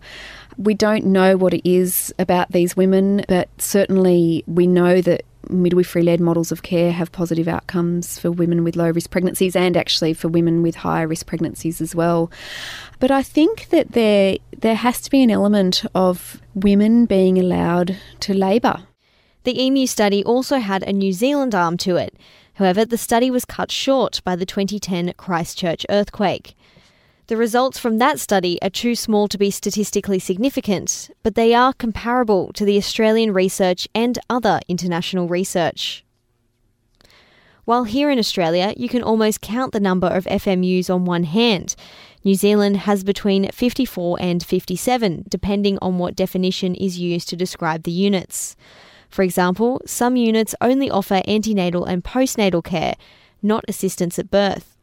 We 0.59 0.75
don't 0.75 1.07
know 1.07 1.37
what 1.37 1.55
it 1.55 1.69
is 1.69 2.13
about 2.19 2.53
these 2.53 2.77
women, 2.77 3.25
but 3.29 3.49
certainly 3.59 4.45
we 4.47 4.67
know 4.67 5.01
that 5.01 5.25
midwifery 5.51 6.03
led 6.03 6.21
models 6.21 6.53
of 6.53 6.63
care 6.63 6.93
have 6.93 7.13
positive 7.13 7.49
outcomes 7.49 8.19
for 8.19 8.31
women 8.31 8.65
with 8.65 8.77
low 8.77 8.91
risk 8.91 9.11
pregnancies 9.11 9.55
and 9.57 9.77
actually 9.77 10.15
for 10.15 10.29
women 10.29 10.63
with 10.63 10.77
higher 10.77 11.07
risk 11.07 11.27
pregnancies 11.27 11.81
as 11.81 11.95
well. 11.95 12.31
But 12.99 13.11
I 13.11 13.23
think 13.23 13.69
that 13.71 13.93
there 13.93 14.37
there 14.57 14.75
has 14.75 15.01
to 15.03 15.11
be 15.11 15.23
an 15.23 15.31
element 15.31 15.85
of 15.95 16.41
women 16.55 17.07
being 17.07 17.39
allowed 17.39 17.97
to 18.21 18.35
labour. 18.35 18.85
The 19.45 19.59
EMU 19.59 19.87
study 19.87 20.23
also 20.25 20.59
had 20.59 20.83
a 20.83 20.93
New 20.93 21.13
Zealand 21.13 21.55
arm 21.55 21.77
to 21.79 21.97
it. 21.97 22.15
However, 22.55 22.85
the 22.85 22.99
study 22.99 23.31
was 23.31 23.47
cut 23.47 23.73
short 23.73 24.21
by 24.23 24.37
the 24.37 24.45
2010 24.45 25.15
Christchurch 25.17 25.87
earthquake. 25.89 26.55
The 27.31 27.37
results 27.37 27.79
from 27.79 27.99
that 27.99 28.19
study 28.19 28.61
are 28.61 28.71
too 28.71 28.97
small 28.97 29.29
to 29.29 29.39
be 29.39 29.53
statistically 29.53 30.19
significant, 30.19 31.13
but 31.23 31.37
they 31.37 31.55
are 31.55 31.73
comparable 31.73 32.53
to 32.55 32.65
the 32.65 32.77
Australian 32.77 33.33
research 33.33 33.87
and 33.95 34.19
other 34.29 34.59
international 34.67 35.29
research. 35.29 36.05
While 37.67 37.85
here 37.85 38.11
in 38.11 38.19
Australia, 38.19 38.75
you 38.77 38.89
can 38.89 39.05
almost 39.05 39.43
count 39.43 39.73
the 39.73 39.79
number 39.79 40.09
of 40.09 40.25
FMUs 40.25 40.93
on 40.93 41.05
one 41.05 41.23
hand. 41.23 41.77
New 42.25 42.35
Zealand 42.35 42.79
has 42.79 43.05
between 43.05 43.49
54 43.53 44.19
and 44.21 44.45
57, 44.45 45.27
depending 45.29 45.79
on 45.81 45.99
what 45.99 46.17
definition 46.17 46.75
is 46.75 46.99
used 46.99 47.29
to 47.29 47.37
describe 47.37 47.85
the 47.85 47.93
units. 47.93 48.57
For 49.09 49.23
example, 49.23 49.81
some 49.87 50.17
units 50.17 50.57
only 50.61 50.91
offer 50.91 51.23
antenatal 51.29 51.85
and 51.85 52.03
postnatal 52.03 52.65
care, 52.65 52.97
not 53.41 53.65
assistance 53.69 54.19
at 54.19 54.33
birth. 54.33 54.77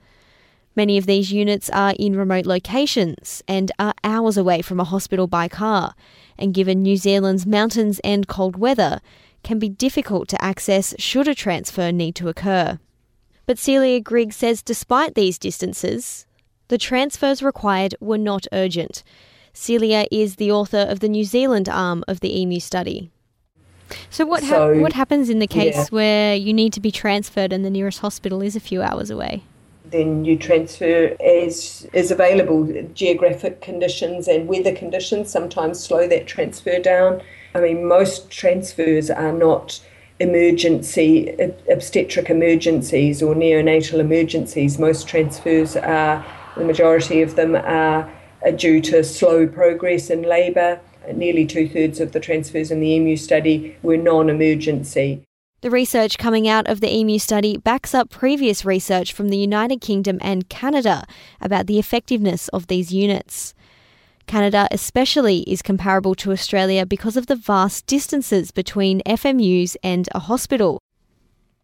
Many 0.78 1.00
of 1.00 1.08
these 1.08 1.34
units 1.34 1.72
are 1.72 1.96
in 1.98 2.16
remote 2.16 2.46
locations 2.46 3.42
and 3.48 3.72
are 3.80 3.96
hours 4.04 4.38
away 4.38 4.62
from 4.62 4.80
a 4.80 4.84
hospital 4.84 5.26
by 5.26 5.48
car, 5.48 5.96
and 6.38 6.54
given 6.54 6.84
New 6.84 6.98
Zealand's 6.98 7.48
mountains 7.48 8.00
and 8.04 8.28
cold 8.28 8.58
weather, 8.58 9.02
can 9.44 9.58
be 9.58 9.70
difficult 9.70 10.28
to 10.28 10.44
access 10.44 10.94
should 11.00 11.28
a 11.28 11.34
transfer 11.34 11.92
need 11.92 12.14
to 12.14 12.30
occur. 12.30 12.78
But 13.48 13.58
Celia 13.58 14.00
Grigg 14.00 14.32
says 14.34 14.62
despite 14.62 15.16
these 15.16 15.40
distances, 15.40 16.28
the 16.68 16.78
transfers 16.78 17.42
required 17.42 17.96
were 18.00 18.20
not 18.20 18.46
urgent. 18.54 19.02
Celia 19.54 20.06
is 20.12 20.36
the 20.36 20.52
author 20.52 20.86
of 20.88 21.00
the 21.00 21.10
New 21.10 21.24
Zealand 21.24 21.68
arm 21.68 22.04
of 22.08 22.20
the 22.20 22.40
EMU 22.40 22.60
study. 22.60 23.10
So 24.12 24.28
what 24.28 24.44
ha- 24.44 24.50
So, 24.50 24.80
what 24.80 24.94
happens 24.94 25.32
in 25.32 25.40
the 25.40 25.48
case 25.48 25.76
yeah. 25.76 25.86
where 25.90 26.36
you 26.36 26.54
need 26.54 26.72
to 26.74 26.80
be 26.80 26.92
transferred 26.92 27.52
and 27.52 27.66
the 27.66 27.72
nearest 27.72 28.02
hospital 28.02 28.44
is 28.44 28.56
a 28.56 28.60
few 28.60 28.84
hours 28.84 29.10
away? 29.10 29.42
Then 29.92 30.26
you 30.26 30.38
transfer 30.38 31.16
as 31.20 31.88
is 31.94 32.12
available. 32.12 32.66
Geographic 32.94 33.62
conditions 33.62 34.28
and 34.28 34.48
weather 34.48 34.74
conditions 34.74 35.30
sometimes 35.30 35.80
slow 35.84 36.08
that 36.08 36.28
transfer 36.28 36.80
down. 36.80 37.22
I 37.56 37.62
mean, 37.62 37.88
most 37.88 38.30
transfers 38.30 39.10
are 39.10 39.32
not 39.32 39.80
emergency 40.20 41.30
obstetric 41.70 42.30
emergencies 42.30 43.22
or 43.22 43.36
neonatal 43.36 44.00
emergencies. 44.00 44.80
Most 44.80 45.08
transfers 45.08 45.76
are 45.76 46.26
the 46.56 46.66
majority 46.66 47.22
of 47.22 47.36
them 47.36 47.56
are, 47.56 48.12
are 48.44 48.52
due 48.52 48.82
to 48.82 49.04
slow 49.04 49.48
progress 49.48 50.10
in 50.10 50.24
labour. 50.24 50.80
Nearly 51.14 51.46
two 51.46 51.70
thirds 51.70 52.00
of 52.00 52.12
the 52.12 52.20
transfers 52.20 52.72
in 52.72 52.80
the 52.80 52.96
EMU 52.96 53.16
study 53.16 53.78
were 53.82 53.98
non-emergency. 53.98 55.24
The 55.62 55.72
research 55.72 56.20
coming 56.20 56.48
out 56.48 56.68
of 56.68 56.82
the 56.82 56.90
EMU 56.90 57.18
study 57.18 57.58
backs 57.58 57.96
up 57.96 58.12
previous 58.12 58.64
research 58.64 59.12
from 59.12 59.30
the 59.30 59.38
United 59.38 59.82
Kingdom 59.82 60.20
and 60.22 60.48
Canada 60.50 61.04
about 61.42 61.66
the 61.66 61.80
effectiveness 61.80 62.48
of 62.50 62.68
these 62.68 62.94
units. 62.94 63.56
Canada, 64.28 64.68
especially, 64.70 65.40
is 65.50 65.64
comparable 65.64 66.14
to 66.14 66.32
Australia 66.32 66.86
because 66.86 67.18
of 67.18 67.26
the 67.26 67.36
vast 67.36 67.88
distances 67.88 68.52
between 68.52 69.02
FMUs 69.02 69.76
and 69.82 70.08
a 70.14 70.20
hospital. 70.20 70.80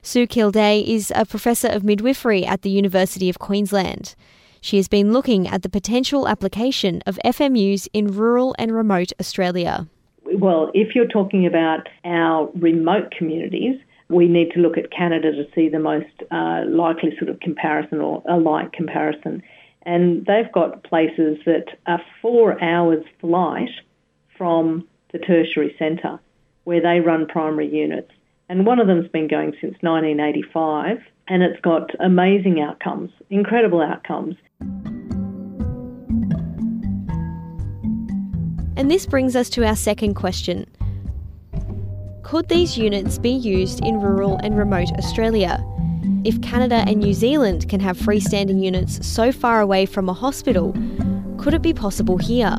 Sue 0.02 0.26
Kildea 0.26 0.84
is 0.84 1.14
a 1.16 1.24
professor 1.24 1.68
of 1.68 1.84
midwifery 1.84 2.44
at 2.48 2.64
the 2.64 2.72
University 2.72 3.30
of 3.30 3.38
Queensland. 3.38 4.16
She 4.60 4.78
has 4.78 4.88
been 4.88 5.14
looking 5.14 5.48
at 5.48 5.62
the 5.62 5.70
potential 5.70 6.28
application 6.28 7.04
of 7.06 7.20
FMUs 7.24 7.88
in 7.94 8.08
rural 8.08 8.56
and 8.58 8.74
remote 8.74 9.12
Australia. 9.20 9.88
Well, 10.34 10.72
if 10.74 10.96
you're 10.96 11.08
talking 11.08 11.46
about 11.46 11.88
our 12.04 12.50
remote 12.56 13.12
communities, 13.12 13.80
we 14.10 14.28
need 14.28 14.52
to 14.52 14.60
look 14.60 14.78
at 14.78 14.92
Canada 14.92 15.32
to 15.32 15.48
see 15.56 15.70
the 15.70 15.80
most 15.80 16.08
uh, 16.32 16.64
likely 16.68 17.16
sort 17.18 17.30
of 17.30 17.40
comparison 17.40 18.00
or 18.00 18.24
a 18.28 18.38
like 18.38 18.72
comparison. 18.72 19.42
And 19.84 20.26
they've 20.26 20.52
got 20.52 20.84
places 20.84 21.40
that 21.46 21.78
are 21.88 22.02
four 22.22 22.62
hours 22.64 23.04
flight 23.20 23.70
from 24.38 24.88
the 25.12 25.20
tertiary 25.20 25.76
centre 25.78 26.20
where 26.64 26.82
they 26.82 27.00
run 27.00 27.28
primary 27.28 27.68
units. 27.68 28.12
And 28.50 28.66
one 28.66 28.80
of 28.80 28.88
them's 28.88 29.10
been 29.10 29.28
going 29.28 29.52
since 29.60 29.76
1985 29.82 31.00
and 31.28 31.44
it's 31.44 31.60
got 31.62 31.92
amazing 32.00 32.62
outcomes, 32.62 33.12
incredible 33.30 33.82
outcomes. 33.82 34.36
And 38.84 38.92
this 38.92 39.06
brings 39.06 39.34
us 39.38 39.50
to 39.52 39.66
our 39.66 39.78
second 39.78 40.16
question. 40.16 40.66
Could 42.22 42.50
these 42.50 42.78
units 42.78 43.18
be 43.18 43.30
used 43.30 43.80
in 43.80 44.02
rural 44.02 44.38
and 44.44 44.58
remote 44.58 44.92
Australia? 44.98 45.66
If 46.26 46.42
Canada 46.42 46.84
and 46.86 46.98
New 46.98 47.14
Zealand 47.14 47.70
can 47.70 47.80
have 47.80 47.98
freestanding 47.98 48.62
units 48.62 49.08
so 49.08 49.32
far 49.32 49.62
away 49.62 49.86
from 49.86 50.10
a 50.10 50.14
hospital, 50.14 50.74
could 51.38 51.54
it 51.54 51.62
be 51.62 51.74
possible 51.74 52.18
here? 52.18 52.58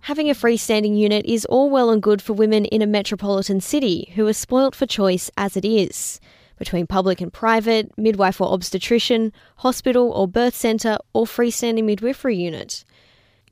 Having 0.00 0.30
a 0.30 0.34
freestanding 0.34 0.96
unit 0.96 1.26
is 1.26 1.44
all 1.44 1.68
well 1.68 1.90
and 1.90 2.02
good 2.02 2.22
for 2.22 2.32
women 2.32 2.64
in 2.64 2.80
a 2.80 2.86
metropolitan 2.86 3.60
city 3.60 4.10
who 4.14 4.26
are 4.26 4.32
spoilt 4.32 4.74
for 4.74 4.86
choice 4.86 5.30
as 5.36 5.54
it 5.54 5.66
is. 5.66 6.18
Between 6.58 6.86
public 6.86 7.20
and 7.20 7.30
private, 7.30 7.90
midwife 7.98 8.40
or 8.40 8.50
obstetrician, 8.54 9.34
hospital 9.56 10.10
or 10.12 10.26
birth 10.26 10.54
centre, 10.54 10.96
or 11.12 11.26
freestanding 11.26 11.84
midwifery 11.84 12.38
unit. 12.38 12.84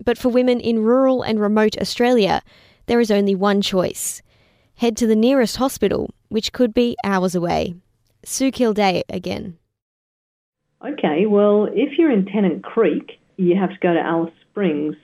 But 0.04 0.19
for 0.19 0.28
women 0.28 0.61
in 0.61 0.83
rural 0.83 1.23
and 1.23 1.40
remote 1.40 1.76
Australia, 1.78 2.42
there 2.87 3.00
is 3.00 3.11
only 3.11 3.35
one 3.35 3.61
choice 3.62 4.23
head 4.80 4.97
to 4.97 5.07
the 5.07 5.14
nearest 5.14 5.57
hospital, 5.59 6.09
which 6.30 6.54
could 6.54 6.73
be 6.73 6.97
hours 7.04 7.35
away. 7.35 7.75
Sue 8.25 8.50
Kildea 8.50 9.02
again. 9.11 9.59
Okay, 10.83 11.26
well, 11.26 11.69
if 11.71 11.99
you're 11.99 12.11
in 12.11 12.25
Tennant 12.25 12.64
Creek, 12.64 13.21
you 13.37 13.57
have 13.57 13.69
to 13.69 13.78
go 13.83 13.92
to 13.92 14.00
Alice 14.00 14.33
Springs, 14.49 14.97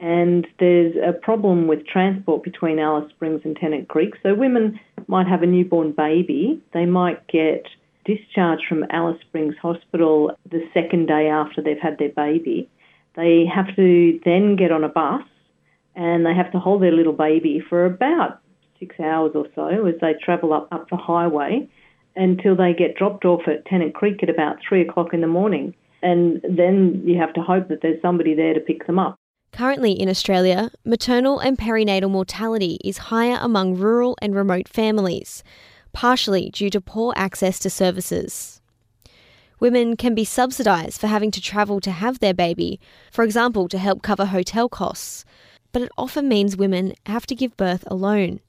and 0.00 0.48
there's 0.58 0.96
a 0.96 1.12
problem 1.12 1.68
with 1.68 1.86
transport 1.86 2.42
between 2.42 2.80
Alice 2.80 3.08
Springs 3.10 3.42
and 3.44 3.56
Tennant 3.56 3.86
Creek. 3.86 4.14
So 4.24 4.34
women 4.34 4.80
might 5.06 5.28
have 5.28 5.44
a 5.44 5.46
newborn 5.46 5.92
baby, 5.92 6.60
they 6.74 6.86
might 6.86 7.24
get 7.28 7.66
discharged 8.04 8.64
from 8.68 8.84
Alice 8.90 9.20
Springs 9.20 9.54
Hospital 9.62 10.32
the 10.50 10.66
second 10.74 11.06
day 11.06 11.28
after 11.28 11.62
they've 11.62 11.78
had 11.80 11.98
their 11.98 12.08
baby. 12.08 12.68
They 13.20 13.44
have 13.54 13.76
to 13.76 14.18
then 14.24 14.56
get 14.56 14.72
on 14.72 14.82
a 14.82 14.88
bus 14.88 15.22
and 15.94 16.24
they 16.24 16.34
have 16.34 16.50
to 16.52 16.58
hold 16.58 16.82
their 16.82 16.92
little 16.92 17.12
baby 17.12 17.62
for 17.68 17.84
about 17.84 18.40
six 18.78 18.98
hours 18.98 19.32
or 19.34 19.46
so 19.54 19.86
as 19.86 19.94
they 20.00 20.14
travel 20.24 20.54
up, 20.54 20.68
up 20.72 20.88
the 20.88 20.96
highway 20.96 21.68
until 22.16 22.56
they 22.56 22.72
get 22.72 22.96
dropped 22.96 23.26
off 23.26 23.42
at 23.46 23.66
Tennant 23.66 23.94
Creek 23.94 24.22
at 24.22 24.30
about 24.30 24.56
three 24.66 24.80
o'clock 24.80 25.12
in 25.12 25.20
the 25.20 25.26
morning. 25.26 25.74
And 26.02 26.40
then 26.48 27.02
you 27.04 27.18
have 27.18 27.34
to 27.34 27.42
hope 27.42 27.68
that 27.68 27.82
there's 27.82 28.00
somebody 28.00 28.34
there 28.34 28.54
to 28.54 28.60
pick 28.60 28.86
them 28.86 28.98
up. 28.98 29.16
Currently 29.52 29.92
in 29.92 30.08
Australia, 30.08 30.70
maternal 30.86 31.40
and 31.40 31.58
perinatal 31.58 32.10
mortality 32.10 32.78
is 32.82 32.96
higher 32.96 33.38
among 33.42 33.76
rural 33.76 34.16
and 34.22 34.34
remote 34.34 34.66
families, 34.66 35.44
partially 35.92 36.48
due 36.50 36.70
to 36.70 36.80
poor 36.80 37.12
access 37.16 37.58
to 37.58 37.68
services. 37.68 38.59
Women 39.60 39.96
can 39.96 40.14
be 40.14 40.24
subsidised 40.24 41.00
for 41.00 41.06
having 41.06 41.30
to 41.32 41.40
travel 41.40 41.80
to 41.82 41.90
have 41.90 42.18
their 42.18 42.34
baby, 42.34 42.80
for 43.12 43.24
example, 43.24 43.68
to 43.68 43.78
help 43.78 44.02
cover 44.02 44.26
hotel 44.26 44.68
costs, 44.68 45.24
but 45.72 45.82
it 45.82 45.92
often 45.98 46.28
means 46.28 46.56
women 46.56 46.94
have 47.06 47.26
to 47.26 47.34
give 47.34 47.56
birth 47.58 47.84
alone. 47.86 48.40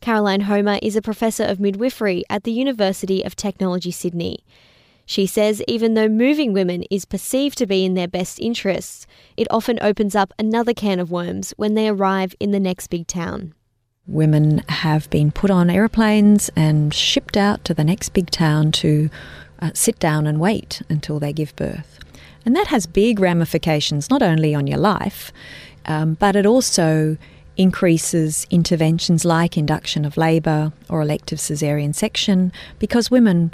Caroline 0.00 0.42
Homer 0.42 0.78
is 0.80 0.96
a 0.96 1.02
professor 1.02 1.44
of 1.44 1.60
midwifery 1.60 2.24
at 2.30 2.44
the 2.44 2.52
University 2.52 3.22
of 3.22 3.36
Technology 3.36 3.90
Sydney. 3.90 4.44
She 5.04 5.26
says 5.26 5.62
even 5.66 5.94
though 5.94 6.08
moving 6.08 6.52
women 6.52 6.84
is 6.90 7.04
perceived 7.04 7.58
to 7.58 7.66
be 7.66 7.84
in 7.84 7.94
their 7.94 8.08
best 8.08 8.38
interests, 8.38 9.08
it 9.36 9.48
often 9.50 9.78
opens 9.82 10.14
up 10.14 10.32
another 10.38 10.72
can 10.72 11.00
of 11.00 11.10
worms 11.10 11.52
when 11.56 11.74
they 11.74 11.88
arrive 11.88 12.34
in 12.38 12.52
the 12.52 12.60
next 12.60 12.86
big 12.86 13.08
town. 13.08 13.52
Women 14.06 14.58
have 14.68 15.10
been 15.10 15.32
put 15.32 15.50
on 15.50 15.68
aeroplanes 15.68 16.48
and 16.56 16.94
shipped 16.94 17.36
out 17.36 17.64
to 17.64 17.74
the 17.74 17.84
next 17.84 18.10
big 18.10 18.30
town 18.30 18.72
to 18.72 19.10
uh, 19.60 19.70
sit 19.74 19.98
down 19.98 20.26
and 20.26 20.40
wait 20.40 20.82
until 20.88 21.18
they 21.18 21.32
give 21.32 21.54
birth. 21.56 21.98
And 22.44 22.56
that 22.56 22.68
has 22.68 22.86
big 22.86 23.20
ramifications 23.20 24.10
not 24.10 24.22
only 24.22 24.54
on 24.54 24.66
your 24.66 24.78
life, 24.78 25.32
um, 25.86 26.14
but 26.14 26.36
it 26.36 26.46
also 26.46 27.16
increases 27.56 28.46
interventions 28.50 29.24
like 29.24 29.56
induction 29.56 30.04
of 30.04 30.16
labour 30.16 30.72
or 30.88 31.02
elective 31.02 31.38
caesarean 31.38 31.92
section 31.92 32.52
because 32.78 33.10
women 33.10 33.52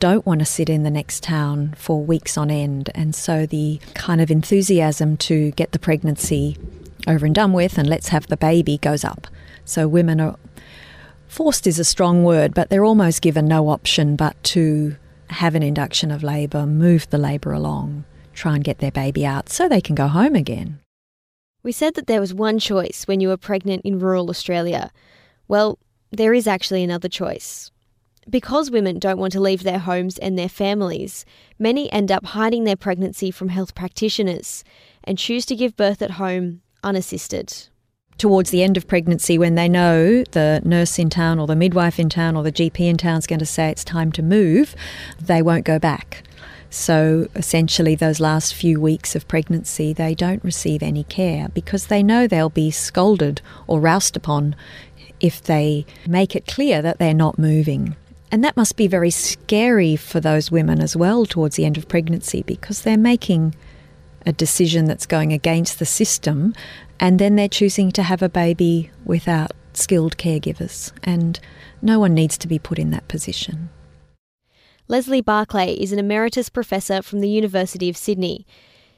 don't 0.00 0.26
want 0.26 0.40
to 0.40 0.44
sit 0.44 0.68
in 0.68 0.82
the 0.82 0.90
next 0.90 1.22
town 1.22 1.72
for 1.76 2.02
weeks 2.02 2.36
on 2.36 2.50
end. 2.50 2.90
And 2.94 3.14
so 3.14 3.46
the 3.46 3.80
kind 3.94 4.20
of 4.20 4.30
enthusiasm 4.30 5.16
to 5.18 5.52
get 5.52 5.72
the 5.72 5.78
pregnancy 5.78 6.56
over 7.06 7.26
and 7.26 7.34
done 7.34 7.52
with 7.52 7.78
and 7.78 7.88
let's 7.88 8.08
have 8.08 8.26
the 8.26 8.36
baby 8.36 8.78
goes 8.78 9.04
up. 9.04 9.28
So 9.64 9.86
women 9.86 10.20
are 10.20 10.36
forced 11.28 11.66
is 11.66 11.78
a 11.78 11.84
strong 11.84 12.24
word, 12.24 12.54
but 12.54 12.70
they're 12.70 12.84
almost 12.84 13.22
given 13.22 13.46
no 13.46 13.68
option 13.68 14.16
but 14.16 14.42
to 14.44 14.96
have 15.30 15.54
an 15.54 15.62
induction 15.62 16.10
of 16.10 16.22
labour, 16.22 16.66
move 16.66 17.08
the 17.10 17.18
labour 17.18 17.52
along, 17.52 18.04
try 18.32 18.54
and 18.54 18.64
get 18.64 18.78
their 18.78 18.90
baby 18.90 19.24
out 19.24 19.48
so 19.48 19.68
they 19.68 19.80
can 19.80 19.94
go 19.94 20.08
home 20.08 20.34
again. 20.34 20.80
We 21.62 21.72
said 21.72 21.94
that 21.94 22.06
there 22.06 22.20
was 22.20 22.34
one 22.34 22.58
choice 22.58 23.04
when 23.06 23.20
you 23.20 23.28
were 23.28 23.36
pregnant 23.36 23.82
in 23.84 23.98
rural 23.98 24.28
Australia. 24.28 24.90
Well, 25.48 25.78
there 26.10 26.34
is 26.34 26.46
actually 26.46 26.84
another 26.84 27.08
choice. 27.08 27.70
Because 28.28 28.70
women 28.70 28.98
don't 28.98 29.18
want 29.18 29.32
to 29.32 29.40
leave 29.40 29.62
their 29.62 29.78
homes 29.78 30.18
and 30.18 30.38
their 30.38 30.48
families, 30.48 31.24
many 31.58 31.92
end 31.92 32.10
up 32.10 32.24
hiding 32.24 32.64
their 32.64 32.76
pregnancy 32.76 33.30
from 33.30 33.48
health 33.48 33.74
practitioners 33.74 34.64
and 35.02 35.18
choose 35.18 35.44
to 35.46 35.56
give 35.56 35.76
birth 35.76 36.00
at 36.00 36.12
home 36.12 36.62
unassisted. 36.82 37.68
Towards 38.16 38.50
the 38.50 38.62
end 38.62 38.76
of 38.76 38.86
pregnancy, 38.86 39.38
when 39.38 39.56
they 39.56 39.68
know 39.68 40.22
the 40.30 40.62
nurse 40.64 40.98
in 40.98 41.10
town 41.10 41.38
or 41.38 41.46
the 41.46 41.56
midwife 41.56 41.98
in 41.98 42.08
town 42.08 42.36
or 42.36 42.42
the 42.42 42.52
GP 42.52 42.80
in 42.80 42.96
town 42.96 43.18
is 43.18 43.26
going 43.26 43.40
to 43.40 43.46
say 43.46 43.68
it's 43.68 43.84
time 43.84 44.12
to 44.12 44.22
move, 44.22 44.74
they 45.20 45.42
won't 45.42 45.64
go 45.64 45.78
back. 45.78 46.22
So 46.70 47.28
essentially, 47.36 47.94
those 47.94 48.18
last 48.18 48.54
few 48.54 48.80
weeks 48.80 49.14
of 49.14 49.28
pregnancy, 49.28 49.92
they 49.92 50.14
don't 50.14 50.42
receive 50.42 50.82
any 50.82 51.04
care 51.04 51.48
because 51.48 51.86
they 51.86 52.02
know 52.02 52.26
they'll 52.26 52.48
be 52.48 52.70
scolded 52.70 53.40
or 53.66 53.80
roused 53.80 54.16
upon 54.16 54.56
if 55.20 55.42
they 55.42 55.86
make 56.06 56.34
it 56.34 56.46
clear 56.46 56.82
that 56.82 56.98
they're 56.98 57.14
not 57.14 57.38
moving. 57.38 57.94
And 58.32 58.42
that 58.42 58.56
must 58.56 58.76
be 58.76 58.88
very 58.88 59.10
scary 59.10 59.94
for 59.94 60.18
those 60.18 60.50
women 60.50 60.80
as 60.80 60.96
well 60.96 61.26
towards 61.26 61.54
the 61.54 61.64
end 61.64 61.78
of 61.78 61.86
pregnancy 61.86 62.42
because 62.42 62.82
they're 62.82 62.96
making 62.98 63.54
a 64.26 64.32
decision 64.32 64.86
that's 64.86 65.06
going 65.06 65.32
against 65.32 65.78
the 65.78 65.86
system 65.86 66.54
and 67.00 67.18
then 67.18 67.36
they're 67.36 67.48
choosing 67.48 67.90
to 67.92 68.02
have 68.02 68.22
a 68.22 68.28
baby 68.28 68.90
without 69.04 69.52
skilled 69.72 70.16
caregivers. 70.16 70.92
And 71.02 71.38
no 71.82 71.98
one 71.98 72.14
needs 72.14 72.38
to 72.38 72.48
be 72.48 72.58
put 72.58 72.78
in 72.78 72.90
that 72.90 73.08
position. 73.08 73.70
Lesley 74.86 75.20
Barclay 75.20 75.74
is 75.74 75.92
an 75.92 75.98
emeritus 75.98 76.48
professor 76.48 77.02
from 77.02 77.20
the 77.20 77.28
University 77.28 77.88
of 77.88 77.96
Sydney. 77.96 78.46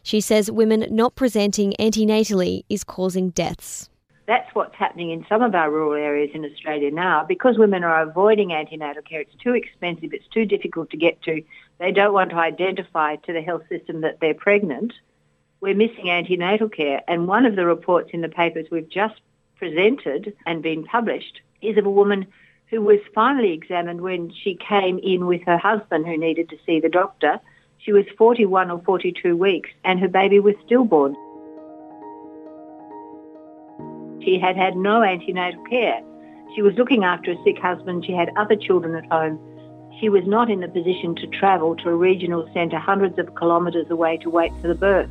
She 0.03 0.21
says 0.21 0.51
women 0.51 0.87
not 0.91 1.15
presenting 1.15 1.75
antenatally 1.79 2.65
is 2.69 2.85
causing 2.85 3.31
deaths. 3.31 3.89
That's 4.27 4.53
what's 4.55 4.75
happening 4.75 5.11
in 5.11 5.25
some 5.29 5.43
of 5.43 5.55
our 5.55 5.71
rural 5.71 5.93
areas 5.93 6.31
in 6.35 6.45
Australia 6.45 6.91
now. 6.91 7.25
Because 7.25 7.59
women 7.59 7.85
are 7.85 8.03
avoiding 8.03 8.53
antenatal 8.53 9.03
care, 9.03 9.21
it's 9.21 9.35
too 9.43 9.55
expensive, 9.55 10.13
it's 10.13 10.27
too 10.29 10.45
difficult 10.45 10.91
to 10.91 10.97
get 10.97 11.23
to. 11.23 11.43
They 11.79 11.93
don't 11.93 12.13
want 12.13 12.31
to 12.31 12.37
identify 12.37 13.17
to 13.17 13.33
the 13.33 13.43
health 13.43 13.63
system 13.69 14.01
that 14.01 14.19
they're 14.21 14.35
pregnant. 14.35 14.93
We're 15.67 15.75
missing 15.75 16.09
antenatal 16.09 16.69
care. 16.69 17.03
And 17.09 17.27
one 17.27 17.45
of 17.45 17.57
the 17.57 17.67
reports 17.67 18.11
in 18.13 18.21
the 18.21 18.29
papers 18.29 18.69
we've 18.71 18.89
just 18.89 19.21
presented 19.57 20.33
and 20.47 20.63
been 20.63 20.85
published 20.85 21.41
is 21.61 21.77
of 21.77 21.85
a 21.85 21.91
woman 21.91 22.29
who 22.69 22.81
was 22.83 23.01
finally 23.13 23.53
examined 23.53 24.01
when 24.01 24.33
she 24.45 24.55
came 24.55 25.01
in 25.01 25.27
with 25.27 25.43
her 25.45 25.59
husband 25.59 26.07
who 26.07 26.17
needed 26.17 26.49
to 26.51 26.57
see 26.65 26.79
the 26.79 26.89
doctor. 26.89 27.41
She 27.79 27.93
was 27.93 28.05
41 28.17 28.71
or 28.71 28.81
42 28.83 29.37
weeks 29.37 29.71
and 29.83 29.99
her 29.99 30.07
baby 30.07 30.39
was 30.39 30.55
stillborn. 30.65 31.17
She 34.23 34.39
had 34.39 34.57
had 34.57 34.77
no 34.77 35.03
antenatal 35.03 35.65
care. 35.65 36.01
She 36.55 36.63
was 36.63 36.75
looking 36.77 37.03
after 37.03 37.33
a 37.33 37.43
sick 37.43 37.59
husband. 37.59 38.05
She 38.05 38.13
had 38.13 38.31
other 38.37 38.55
children 38.55 38.95
at 38.95 39.11
home. 39.11 39.41
She 39.99 40.11
was 40.11 40.23
not 40.29 40.49
in 40.49 40.61
the 40.61 40.69
position 40.69 41.17
to 41.17 41.27
travel 41.27 41.75
to 41.75 41.89
a 41.89 41.97
regional 41.97 42.49
centre 42.55 42.79
hundreds 42.79 43.19
of 43.19 43.35
kilometres 43.35 43.91
away 43.91 44.17
to 44.19 44.31
wait 44.31 44.53
for 44.63 44.69
the 44.69 44.77
birth. 44.77 45.11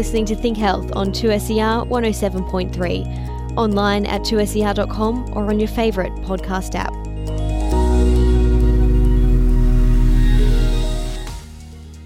Listening 0.00 0.24
to 0.24 0.34
Think 0.34 0.56
Health 0.56 0.90
on 0.96 1.08
2SER 1.08 1.86
107.3, 1.86 3.58
online 3.58 4.06
at 4.06 4.22
2ser.com 4.22 5.36
or 5.36 5.44
on 5.50 5.60
your 5.60 5.68
favourite 5.68 6.10
podcast 6.22 6.74
app. 6.74 6.94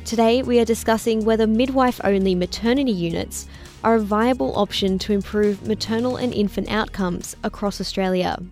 Today, 0.05 0.43
we 0.43 0.59
are 0.59 0.65
discussing 0.65 1.25
whether 1.25 1.47
midwife 1.47 2.01
only 2.03 2.35
maternity 2.35 2.91
units 2.91 3.47
are 3.85 3.95
a 3.95 4.01
viable 4.01 4.59
option 4.59 4.99
to 4.99 5.13
improve 5.13 5.65
maternal 5.65 6.17
and 6.17 6.35
infant 6.35 6.69
outcomes 6.73 7.37
across 7.45 7.81
Australia. 7.81 8.43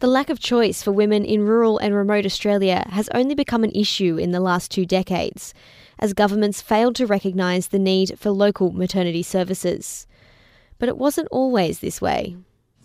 The 0.00 0.08
lack 0.08 0.30
of 0.30 0.40
choice 0.40 0.82
for 0.82 0.90
women 0.90 1.24
in 1.24 1.46
rural 1.46 1.78
and 1.78 1.94
remote 1.94 2.26
Australia 2.26 2.84
has 2.90 3.08
only 3.14 3.36
become 3.36 3.62
an 3.62 3.70
issue 3.70 4.16
in 4.16 4.32
the 4.32 4.40
last 4.40 4.72
two 4.72 4.84
decades 4.84 5.54
as 6.00 6.14
governments 6.14 6.60
failed 6.60 6.96
to 6.96 7.06
recognise 7.06 7.68
the 7.68 7.78
need 7.78 8.18
for 8.18 8.30
local 8.30 8.72
maternity 8.72 9.22
services. 9.22 10.06
But 10.78 10.88
it 10.88 10.98
wasn't 10.98 11.28
always 11.30 11.78
this 11.78 12.00
way. 12.00 12.36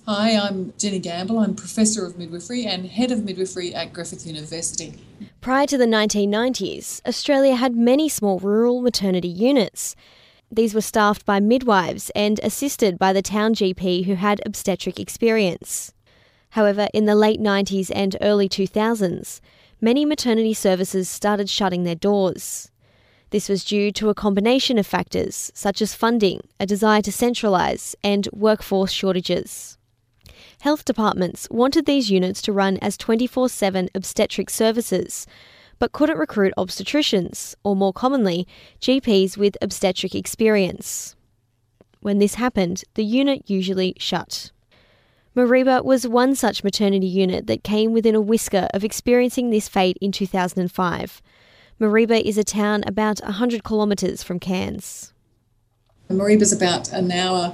Hi, 0.06 0.38
I'm 0.38 0.72
Jenny 0.78 1.00
Gamble. 1.00 1.40
I'm 1.40 1.56
Professor 1.56 2.06
of 2.06 2.16
Midwifery 2.16 2.66
and 2.66 2.86
Head 2.86 3.12
of 3.12 3.24
Midwifery 3.24 3.74
at 3.74 3.92
Griffith 3.92 4.28
University. 4.28 4.94
Prior 5.42 5.66
to 5.66 5.80
the 5.80 5.88
1990s, 5.88 7.02
Australia 7.08 7.56
had 7.56 7.76
many 7.76 8.08
small 8.08 8.38
rural 8.38 8.82
maternity 8.82 9.30
units. 9.30 9.96
These 10.52 10.76
were 10.76 10.82
staffed 10.82 11.26
by 11.26 11.40
midwives 11.40 12.12
and 12.14 12.40
assisted 12.44 13.00
by 13.00 13.14
the 13.14 13.24
town 13.24 13.56
GP 13.56 14.06
who 14.06 14.14
had 14.14 14.42
obstetric 14.46 15.00
experience. 15.00 15.92
However, 16.52 16.88
in 16.94 17.06
the 17.06 17.16
late 17.16 17.40
90s 17.40 17.92
and 17.96 18.16
early 18.22 18.48
2000s, 18.48 19.42
many 19.82 20.06
maternity 20.06 20.54
services 20.54 21.10
started 21.10 21.50
shutting 21.50 21.84
their 21.84 21.96
doors. 21.96 22.72
This 23.36 23.50
was 23.50 23.66
due 23.66 23.92
to 23.92 24.08
a 24.08 24.16
combination 24.16 24.78
of 24.78 24.88
factors, 24.88 25.52
such 25.54 25.82
as 25.82 25.94
funding, 25.94 26.40
a 26.58 26.66
desire 26.66 27.02
to 27.02 27.12
centralise, 27.12 27.94
and 28.02 28.30
workforce 28.32 28.94
shortages. 28.94 29.78
Health 30.62 30.86
departments 30.86 31.46
wanted 31.52 31.86
these 31.86 32.10
units 32.10 32.42
to 32.44 32.54
run 32.54 32.78
as 32.78 32.96
24 32.96 33.50
7 33.50 33.90
obstetric 33.94 34.50
services, 34.50 35.28
but 35.80 35.92
couldn't 35.92 36.18
recruit 36.18 36.54
obstetricians, 36.58 37.56
or 37.66 37.76
more 37.76 37.92
commonly, 37.92 38.48
GPs 38.80 39.36
with 39.36 39.58
obstetric 39.62 40.16
experience. 40.16 41.18
When 42.00 42.20
this 42.20 42.36
happened, 42.36 42.86
the 42.94 43.04
unit 43.04 43.50
usually 43.50 43.96
shut. 43.98 44.52
Mareeba 45.36 45.84
was 45.84 46.08
one 46.08 46.36
such 46.36 46.64
maternity 46.64 47.08
unit 47.08 47.48
that 47.48 47.66
came 47.66 47.92
within 47.92 48.16
a 48.16 48.22
whisker 48.22 48.70
of 48.74 48.86
experiencing 48.86 49.50
this 49.50 49.68
fate 49.68 49.98
in 50.00 50.14
2005. 50.14 51.22
Mareeba 51.80 52.22
is 52.22 52.38
a 52.38 52.44
town 52.44 52.86
about 52.88 53.20
100 53.20 53.64
kilometres 53.66 54.24
from 54.24 54.40
Cairns. 54.40 55.12
Mareeba's 56.10 56.54
about 56.54 56.94
an 56.94 57.12
hour 57.12 57.54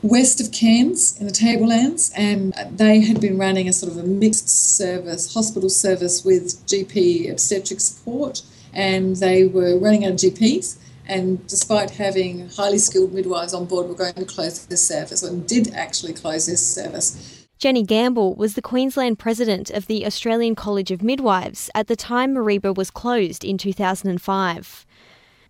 west 0.00 0.40
of 0.40 0.50
Cairns 0.52 1.20
in 1.20 1.26
the 1.26 1.32
Tablelands, 1.32 2.10
and 2.16 2.54
they 2.70 3.00
had 3.00 3.20
been 3.20 3.36
running 3.36 3.68
a 3.68 3.72
sort 3.74 3.92
of 3.92 3.98
a 3.98 4.04
mixed 4.04 4.48
service, 4.48 5.34
hospital 5.34 5.68
service 5.68 6.24
with 6.24 6.66
GP 6.66 7.30
obstetric 7.30 7.80
support, 7.80 8.42
and 8.72 9.16
they 9.16 9.46
were 9.46 9.78
running 9.78 10.06
out 10.06 10.12
of 10.12 10.16
GPs. 10.16 10.78
And 11.06 11.46
despite 11.46 11.90
having 11.90 12.48
highly 12.48 12.78
skilled 12.78 13.12
midwives 13.12 13.52
on 13.52 13.66
board, 13.66 13.86
were 13.86 13.94
going 13.94 14.14
to 14.14 14.24
close 14.24 14.64
this 14.64 14.88
service 14.88 15.22
and 15.22 15.46
did 15.46 15.74
actually 15.74 16.14
close 16.14 16.46
this 16.46 16.66
service. 16.66 17.41
Jenny 17.62 17.84
Gamble 17.84 18.34
was 18.34 18.54
the 18.54 18.60
Queensland 18.60 19.20
president 19.20 19.70
of 19.70 19.86
the 19.86 20.04
Australian 20.04 20.56
College 20.56 20.90
of 20.90 21.00
Midwives 21.00 21.70
at 21.76 21.86
the 21.86 21.94
time 21.94 22.34
Mareeba 22.34 22.74
was 22.74 22.90
closed 22.90 23.44
in 23.44 23.56
2005. 23.56 24.84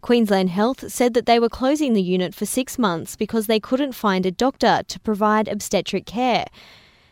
Queensland 0.03 0.51
Health 0.51 0.93
said 0.93 1.15
that 1.15 1.25
they 1.25 1.39
were 1.39 1.49
closing 1.49 1.95
the 1.95 2.03
unit 2.03 2.35
for 2.35 2.45
six 2.45 2.79
months 2.79 3.17
because 3.17 3.47
they 3.47 3.59
couldn't 3.59 3.93
find 3.93 4.27
a 4.27 4.31
doctor 4.31 4.83
to 4.89 5.01
provide 5.01 5.49
obstetric 5.49 6.05
care. 6.05 6.45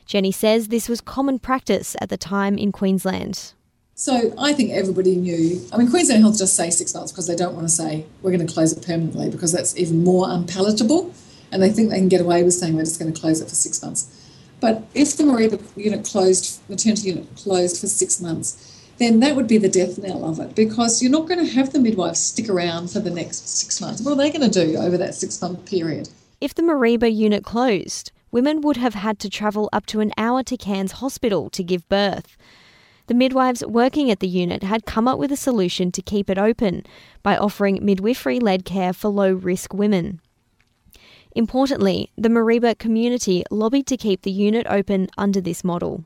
Jenny 0.05 0.31
says 0.31 0.69
this 0.69 0.87
was 0.87 1.01
common 1.01 1.39
practice 1.39 1.97
at 2.03 2.11
the 2.11 2.19
time 2.19 2.59
in 2.59 2.71
Queensland. 2.71 3.55
So 3.95 4.35
I 4.39 4.53
think 4.53 4.71
everybody 4.71 5.17
knew. 5.17 5.67
I 5.73 5.79
mean, 5.79 5.89
Queensland 5.89 6.21
Health 6.21 6.37
just 6.37 6.55
say 6.55 6.69
six 6.69 6.93
months 6.93 7.11
because 7.11 7.27
they 7.27 7.37
don't 7.37 7.55
want 7.55 7.67
to 7.67 7.73
say 7.73 8.05
we're 8.21 8.37
going 8.37 8.47
to 8.47 8.53
close 8.53 8.71
it 8.71 8.85
permanently 8.85 9.31
because 9.31 9.51
that's 9.51 9.75
even 9.79 10.05
more 10.05 10.27
unpalatable. 10.29 11.15
And 11.51 11.63
they 11.63 11.71
think 11.71 11.89
they 11.89 11.97
can 11.97 12.11
get 12.11 12.21
away 12.21 12.43
with 12.43 12.53
saying 12.53 12.77
we're 12.77 12.85
just 12.85 13.01
going 13.01 13.11
to 13.11 13.19
close 13.19 13.41
it 13.41 13.49
for 13.49 13.55
six 13.55 13.83
months. 13.83 14.20
But 14.61 14.85
if 14.95 15.17
the 15.17 15.25
Mareeba 15.25 15.61
unit 15.77 16.05
closed, 16.05 16.61
maternity 16.69 17.09
unit 17.09 17.35
closed 17.37 17.81
for 17.81 17.87
six 17.87 18.21
months, 18.21 18.67
then 18.99 19.21
that 19.21 19.35
would 19.35 19.49
be 19.49 19.57
the 19.57 19.69
death 19.69 19.97
knell 19.99 20.25
of 20.25 20.39
it 20.39 20.55
because 20.55 21.03
you're 21.03 21.11
not 21.11 21.27
going 21.27 21.45
to 21.45 21.53
have 21.53 21.73
the 21.73 21.81
midwives 21.81 22.21
stick 22.21 22.51
around 22.51 22.91
for 22.91 23.01
the 23.01 23.11
next 23.11 23.49
six 23.49 23.81
months. 23.81 24.03
What 24.03 24.13
are 24.13 24.17
they 24.17 24.31
going 24.31 24.49
to 24.49 24.67
do 24.67 24.77
over 24.77 24.99
that 24.99 25.15
six 25.15 25.41
month 25.41 25.65
period? 25.65 26.11
If 26.41 26.55
the 26.55 26.63
Mareeba 26.63 27.13
unit 27.13 27.43
closed, 27.43 28.13
women 28.31 28.61
would 28.61 28.77
have 28.77 28.95
had 28.95 29.19
to 29.21 29.31
travel 29.31 29.71
up 29.73 29.87
to 29.87 30.01
an 30.01 30.13
hour 30.19 30.43
to 30.43 30.57
Cairns 30.57 30.93
Hospital 30.93 31.49
to 31.51 31.65
give 31.65 31.89
birth. 31.89 32.37
The 33.07 33.15
midwives 33.15 33.65
working 33.67 34.11
at 34.11 34.21
the 34.21 34.29
unit 34.29 34.63
had 34.63 34.87
come 34.87 35.09
up 35.09 35.19
with 35.19 35.33
a 35.33 35.37
solution 35.37 35.91
to 35.93 36.03
keep 36.03 36.31
it 36.31 36.39
open 36.39 36.85
by 37.23 37.37
offering 37.37 37.85
midwifery 37.85 38.39
led 38.39 38.65
care 38.65 38.93
for 38.93 39.09
low 39.09 39.33
risk 39.33 39.75
women. 39.75 40.21
Importantly, 41.35 42.11
the 42.17 42.29
Mareeba 42.29 42.79
community 42.79 43.45
lobbied 43.51 43.87
to 43.87 43.97
keep 43.97 44.23
the 44.23 44.33
unit 44.33 44.67
open 44.69 45.09
under 45.17 45.41
this 45.41 45.63
model. 45.63 46.05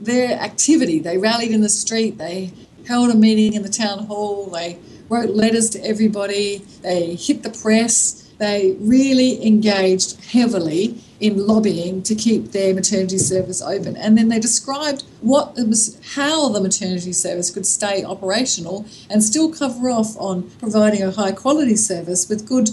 Their 0.00 0.38
activity, 0.38 0.98
they 0.98 1.18
rallied 1.18 1.50
in 1.50 1.60
the 1.60 1.68
street, 1.68 2.18
they 2.18 2.52
held 2.86 3.10
a 3.10 3.14
meeting 3.16 3.54
in 3.54 3.62
the 3.62 3.68
town 3.68 4.06
hall, 4.06 4.46
they 4.46 4.78
wrote 5.08 5.30
letters 5.30 5.70
to 5.70 5.84
everybody, 5.84 6.58
they 6.82 7.14
hit 7.14 7.42
the 7.42 7.50
press, 7.50 8.30
they 8.38 8.76
really 8.78 9.44
engaged 9.44 10.24
heavily 10.26 11.02
in 11.20 11.46
lobbying 11.46 12.02
to 12.04 12.14
keep 12.14 12.52
their 12.52 12.72
maternity 12.72 13.18
service 13.18 13.60
open. 13.60 13.96
And 13.96 14.16
then 14.16 14.28
they 14.28 14.38
described 14.38 15.02
what 15.20 15.54
was, 15.56 15.98
how 16.14 16.48
the 16.50 16.60
maternity 16.60 17.12
service 17.12 17.50
could 17.50 17.66
stay 17.66 18.04
operational 18.04 18.86
and 19.10 19.22
still 19.22 19.52
cover 19.52 19.90
off 19.90 20.16
on 20.18 20.50
providing 20.60 21.02
a 21.02 21.10
high 21.10 21.32
quality 21.32 21.74
service 21.74 22.28
with 22.28 22.46
good, 22.46 22.70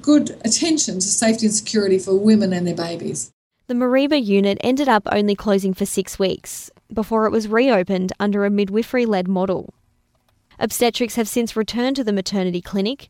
good 0.00 0.30
attention 0.44 0.96
to 0.96 1.02
safety 1.02 1.46
and 1.46 1.54
security 1.54 1.98
for 1.98 2.16
women 2.16 2.52
and 2.52 2.66
their 2.66 2.74
babies. 2.74 3.30
The 3.66 3.74
Mareeba 3.74 4.22
unit 4.22 4.58
ended 4.60 4.88
up 4.88 5.06
only 5.10 5.34
closing 5.34 5.72
for 5.72 5.86
six 5.86 6.18
weeks 6.18 6.70
before 6.92 7.26
it 7.26 7.32
was 7.32 7.48
reopened 7.48 8.12
under 8.20 8.44
a 8.44 8.50
midwifery 8.50 9.06
led 9.06 9.28
model. 9.28 9.72
Obstetrics 10.58 11.16
have 11.16 11.28
since 11.28 11.56
returned 11.56 11.96
to 11.96 12.04
the 12.04 12.12
maternity 12.12 12.60
clinic, 12.60 13.08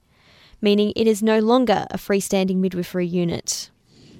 meaning 0.61 0.93
it 0.95 1.07
is 1.07 1.23
no 1.23 1.41
longer 1.41 1.87
a 1.91 1.99
freestanding 1.99 2.57
midwifery 2.57 3.07
unit. 3.07 3.71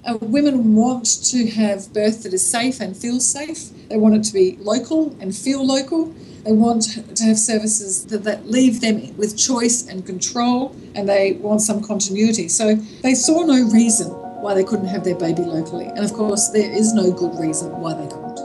Uh, 0.05 0.17
women 0.19 0.75
want 0.75 1.05
to 1.05 1.49
have 1.49 1.93
birth 1.93 2.23
that 2.23 2.33
is 2.33 2.45
safe 2.45 2.81
and 2.81 2.97
feels 2.97 3.25
safe. 3.25 3.69
They 3.87 3.95
want 3.95 4.15
it 4.15 4.23
to 4.25 4.33
be 4.33 4.57
local 4.59 5.15
and 5.21 5.33
feel 5.33 5.65
local. 5.65 6.13
They 6.43 6.51
want 6.51 6.83
to 7.15 7.23
have 7.23 7.39
services 7.39 8.05
that, 8.07 8.25
that 8.25 8.47
leave 8.47 8.81
them 8.81 9.15
with 9.15 9.37
choice 9.37 9.87
and 9.87 10.05
control, 10.05 10.75
and 10.93 11.07
they 11.07 11.33
want 11.33 11.61
some 11.61 11.81
continuity. 11.81 12.49
So 12.49 12.75
they 13.01 13.15
saw 13.15 13.45
no 13.45 13.69
reason 13.69 14.09
why 14.41 14.53
they 14.53 14.63
couldn't 14.65 14.87
have 14.87 15.05
their 15.05 15.15
baby 15.15 15.43
locally. 15.43 15.85
And 15.85 15.99
of 15.99 16.11
course, 16.11 16.49
there 16.49 16.69
is 16.69 16.93
no 16.93 17.11
good 17.11 17.39
reason 17.39 17.71
why 17.79 17.93
they 17.93 18.07
couldn't. 18.07 18.39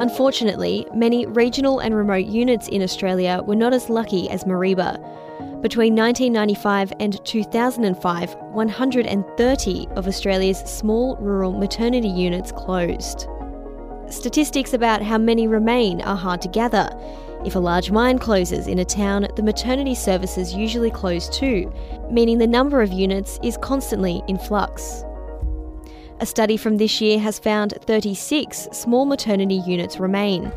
Unfortunately, 0.00 0.86
many 0.92 1.24
regional 1.24 1.78
and 1.78 1.94
remote 1.94 2.26
units 2.26 2.68
in 2.68 2.82
Australia 2.82 3.42
were 3.46 3.54
not 3.54 3.72
as 3.72 3.88
lucky 3.88 4.28
as 4.28 4.44
Mareeba. 4.44 4.98
Between 5.62 5.94
1995 5.94 6.94
and 7.00 7.22
2005, 7.22 8.34
130 8.34 9.88
of 9.90 10.08
Australia's 10.08 10.60
small 10.60 11.16
rural 11.16 11.52
maternity 11.52 12.08
units 12.08 12.50
closed. 12.50 13.28
Statistics 14.08 14.72
about 14.72 15.02
how 15.02 15.18
many 15.18 15.46
remain 15.46 16.00
are 16.00 16.16
hard 16.16 16.40
to 16.40 16.48
gather. 16.48 16.88
If 17.44 17.56
a 17.56 17.58
large 17.58 17.90
mine 17.90 18.18
closes 18.18 18.68
in 18.68 18.78
a 18.78 18.86
town, 18.86 19.28
the 19.36 19.42
maternity 19.42 19.94
services 19.94 20.54
usually 20.54 20.90
close 20.90 21.28
too, 21.28 21.70
meaning 22.10 22.38
the 22.38 22.46
number 22.46 22.80
of 22.80 22.90
units 22.90 23.38
is 23.42 23.58
constantly 23.58 24.22
in 24.28 24.38
flux. 24.38 25.04
A 26.20 26.26
study 26.26 26.56
from 26.56 26.78
this 26.78 27.02
year 27.02 27.18
has 27.18 27.38
found 27.38 27.74
36 27.82 28.68
small 28.72 29.04
maternity 29.04 29.62
units 29.66 30.00
remain. 30.00 30.50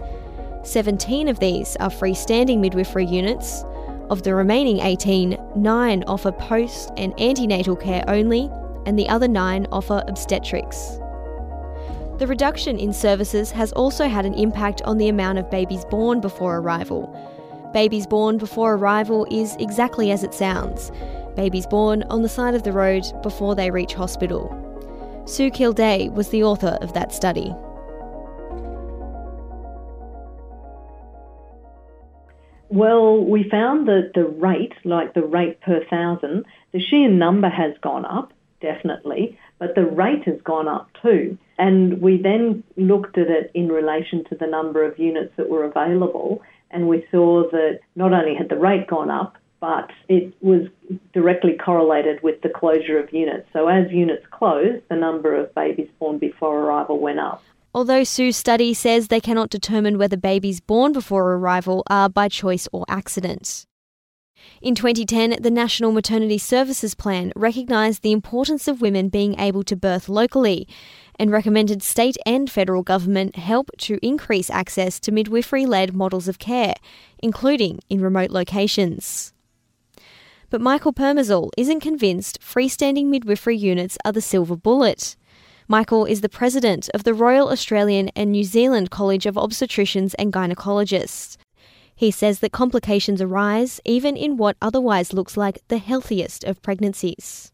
17 0.63 1.27
of 1.27 1.39
these 1.39 1.75
are 1.81 1.89
freestanding 1.89 2.59
midwifery 2.59 3.05
units. 3.05 3.65
Of 4.09 4.23
the 4.23 4.35
remaining 4.35 4.79
18, 4.79 5.37
9 5.55 6.03
offer 6.07 6.31
post 6.31 6.91
and 6.97 7.19
antenatal 7.19 7.75
care 7.75 8.03
only, 8.07 8.49
and 8.85 8.97
the 8.97 9.09
other 9.09 9.27
9 9.27 9.67
offer 9.71 10.03
obstetrics. 10.07 10.99
The 12.17 12.27
reduction 12.27 12.77
in 12.77 12.93
services 12.93 13.51
has 13.51 13.71
also 13.73 14.07
had 14.07 14.25
an 14.25 14.35
impact 14.35 14.81
on 14.83 14.97
the 14.97 15.07
amount 15.07 15.39
of 15.39 15.49
babies 15.49 15.85
born 15.85 16.21
before 16.21 16.57
arrival. 16.57 17.09
Babies 17.73 18.05
born 18.05 18.37
before 18.37 18.75
arrival 18.75 19.25
is 19.31 19.55
exactly 19.59 20.11
as 20.11 20.23
it 20.23 20.33
sounds 20.33 20.91
babies 21.35 21.65
born 21.65 22.03
on 22.03 22.21
the 22.21 22.29
side 22.29 22.55
of 22.55 22.63
the 22.63 22.71
road 22.71 23.03
before 23.21 23.55
they 23.55 23.71
reach 23.71 23.93
hospital. 23.93 24.59
Sue 25.25 25.49
Kildea 25.49 26.11
was 26.11 26.29
the 26.29 26.43
author 26.43 26.77
of 26.81 26.93
that 26.93 27.13
study. 27.13 27.53
Well, 32.73 33.23
we 33.23 33.47
found 33.51 33.87
that 33.87 34.13
the 34.15 34.25
rate, 34.25 34.73
like 34.83 35.13
the 35.13 35.21
rate 35.21 35.61
per 35.61 35.85
thousand, 35.91 36.45
the 36.71 36.79
sheer 36.79 37.07
number 37.07 37.47
has 37.47 37.75
gone 37.81 38.03
up, 38.03 38.33
definitely, 38.61 39.37
but 39.59 39.75
the 39.75 39.85
rate 39.85 40.23
has 40.23 40.41
gone 40.41 40.67
up 40.67 40.89
too. 41.03 41.37
And 41.59 42.01
we 42.01 42.19
then 42.19 42.63
looked 42.75 43.19
at 43.19 43.27
it 43.27 43.51
in 43.53 43.67
relation 43.67 44.23
to 44.25 44.35
the 44.35 44.47
number 44.47 44.83
of 44.83 44.97
units 44.97 45.33
that 45.37 45.49
were 45.49 45.65
available, 45.65 46.41
and 46.71 46.87
we 46.89 47.05
saw 47.11 47.47
that 47.51 47.81
not 47.95 48.11
only 48.11 48.33
had 48.33 48.49
the 48.49 48.57
rate 48.57 48.87
gone 48.87 49.11
up, 49.11 49.37
but 49.59 49.91
it 50.09 50.33
was 50.41 50.67
directly 51.13 51.53
correlated 51.63 52.23
with 52.23 52.41
the 52.41 52.49
closure 52.49 52.97
of 52.97 53.13
units. 53.13 53.47
So 53.53 53.67
as 53.67 53.91
units 53.91 54.25
closed, 54.31 54.81
the 54.89 54.95
number 54.95 55.35
of 55.35 55.53
babies 55.53 55.89
born 55.99 56.17
before 56.17 56.59
arrival 56.59 56.99
went 56.99 57.19
up. 57.19 57.43
Although 57.75 58.03
Sue's 58.03 58.37
study 58.37 58.73
says 58.73 59.07
they 59.07 59.19
cannot 59.19 59.49
determine 59.49 59.97
whether 59.97 60.17
babies 60.17 60.59
born 60.59 60.93
before 60.93 61.33
arrival 61.33 61.83
are 61.87 62.07
by 62.07 62.29
choice 62.29 62.67
or 62.71 62.85
accident. 62.87 63.65
In 64.61 64.75
2010, 64.75 65.41
the 65.41 65.49
National 65.49 65.91
Maternity 65.91 66.37
Services 66.37 66.93
Plan 66.93 67.31
recognised 67.35 68.03
the 68.03 68.11
importance 68.11 68.67
of 68.67 68.81
women 68.81 69.09
being 69.09 69.39
able 69.39 69.63
to 69.63 69.75
birth 69.75 70.07
locally 70.07 70.67
and 71.17 71.31
recommended 71.31 71.81
state 71.81 72.17
and 72.25 72.49
federal 72.49 72.83
government 72.83 73.35
help 73.37 73.71
to 73.79 73.99
increase 74.01 74.49
access 74.49 74.99
to 74.99 75.11
midwifery 75.11 75.65
led 75.65 75.95
models 75.95 76.27
of 76.27 76.39
care, 76.39 76.75
including 77.19 77.79
in 77.89 78.01
remote 78.01 78.31
locations. 78.31 79.33
But 80.49 80.61
Michael 80.61 80.93
Permezel 80.93 81.49
isn't 81.57 81.79
convinced 81.79 82.39
freestanding 82.39 83.07
midwifery 83.07 83.57
units 83.57 83.97
are 84.05 84.11
the 84.11 84.21
silver 84.21 84.55
bullet. 84.55 85.15
Michael 85.67 86.05
is 86.05 86.19
the 86.19 86.29
president 86.29 86.89
of 86.93 87.05
the 87.05 87.13
Royal 87.13 87.49
Australian 87.49 88.09
and 88.17 88.31
New 88.31 88.43
Zealand 88.43 88.91
College 88.91 89.25
of 89.25 89.35
Obstetricians 89.35 90.13
and 90.19 90.33
Gynecologists. 90.33 91.37
He 91.95 92.11
says 92.11 92.39
that 92.39 92.51
complications 92.51 93.21
arise 93.21 93.79
even 93.85 94.17
in 94.17 94.35
what 94.35 94.57
otherwise 94.61 95.13
looks 95.13 95.37
like 95.37 95.65
the 95.69 95.77
healthiest 95.77 96.43
of 96.43 96.61
pregnancies. 96.61 97.51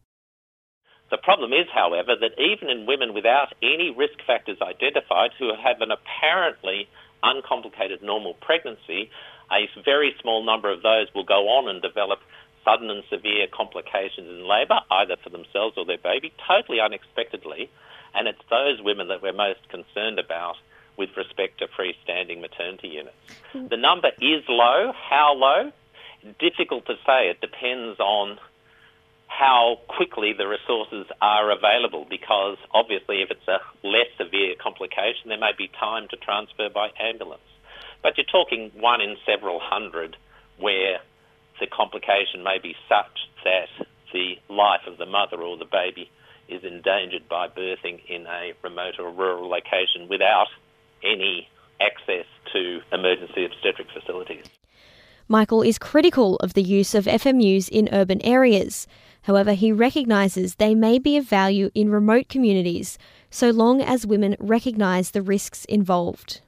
The 1.10 1.18
problem 1.18 1.52
is, 1.52 1.66
however, 1.72 2.16
that 2.20 2.38
even 2.40 2.68
in 2.68 2.86
women 2.86 3.14
without 3.14 3.54
any 3.62 3.94
risk 3.96 4.18
factors 4.26 4.58
identified 4.60 5.30
who 5.38 5.50
have 5.54 5.80
an 5.80 5.90
apparently 5.90 6.88
uncomplicated 7.22 8.02
normal 8.02 8.34
pregnancy, 8.34 9.10
a 9.52 9.68
very 9.84 10.14
small 10.20 10.44
number 10.44 10.70
of 10.70 10.82
those 10.82 11.06
will 11.14 11.24
go 11.24 11.48
on 11.48 11.68
and 11.68 11.82
develop 11.82 12.18
sudden 12.64 12.90
and 12.90 13.04
severe 13.08 13.46
complications 13.52 14.28
in 14.28 14.48
labour, 14.48 14.80
either 14.90 15.16
for 15.22 15.30
themselves 15.30 15.76
or 15.76 15.84
their 15.84 15.98
baby, 15.98 16.32
totally 16.46 16.80
unexpectedly. 16.80 17.70
And 18.14 18.28
it's 18.28 18.42
those 18.50 18.80
women 18.82 19.08
that 19.08 19.22
we're 19.22 19.32
most 19.32 19.68
concerned 19.68 20.18
about 20.18 20.56
with 20.96 21.16
respect 21.16 21.58
to 21.58 21.66
freestanding 21.68 22.40
maternity 22.40 22.88
units. 22.88 23.16
The 23.54 23.76
number 23.76 24.08
is 24.20 24.44
low. 24.48 24.92
How 24.92 25.34
low? 25.34 25.72
Difficult 26.38 26.86
to 26.86 26.94
say. 27.06 27.30
It 27.30 27.40
depends 27.40 27.98
on 28.00 28.38
how 29.30 29.78
quickly 29.88 30.34
the 30.36 30.46
resources 30.46 31.06
are 31.22 31.50
available 31.50 32.04
because 32.10 32.58
obviously 32.74 33.22
if 33.22 33.30
it's 33.30 33.48
a 33.48 33.58
less 33.86 34.08
severe 34.18 34.54
complication 34.60 35.28
there 35.28 35.38
may 35.38 35.52
be 35.56 35.68
time 35.68 36.08
to 36.08 36.16
transfer 36.16 36.68
by 36.68 36.88
ambulance. 37.00 37.40
But 38.02 38.18
you're 38.18 38.26
talking 38.26 38.72
one 38.74 39.00
in 39.00 39.16
several 39.24 39.60
hundred 39.60 40.16
where 40.58 40.98
the 41.60 41.66
complication 41.66 42.42
may 42.42 42.58
be 42.58 42.74
such 42.88 43.28
that 43.44 43.86
the 44.12 44.34
life 44.48 44.86
of 44.86 44.98
the 44.98 45.06
mother 45.06 45.40
or 45.40 45.56
the 45.56 45.64
baby 45.64 46.10
is 46.50 46.64
endangered 46.64 47.28
by 47.28 47.48
birthing 47.48 48.00
in 48.08 48.26
a 48.26 48.52
remote 48.62 48.94
or 48.98 49.10
rural 49.10 49.48
location 49.48 50.08
without 50.08 50.48
any 51.02 51.48
access 51.80 52.26
to 52.52 52.80
emergency 52.92 53.44
obstetric 53.44 53.88
facilities. 53.92 54.44
Michael 55.28 55.62
is 55.62 55.78
critical 55.78 56.36
of 56.36 56.54
the 56.54 56.62
use 56.62 56.94
of 56.94 57.04
FMUs 57.04 57.68
in 57.68 57.88
urban 57.92 58.20
areas. 58.22 58.86
However, 59.22 59.52
he 59.52 59.70
recognises 59.70 60.56
they 60.56 60.74
may 60.74 60.98
be 60.98 61.16
of 61.16 61.24
value 61.24 61.70
in 61.74 61.90
remote 61.90 62.28
communities 62.28 62.98
so 63.30 63.50
long 63.50 63.80
as 63.80 64.06
women 64.06 64.36
recognise 64.40 65.12
the 65.12 65.22
risks 65.22 65.64
involved 65.66 66.40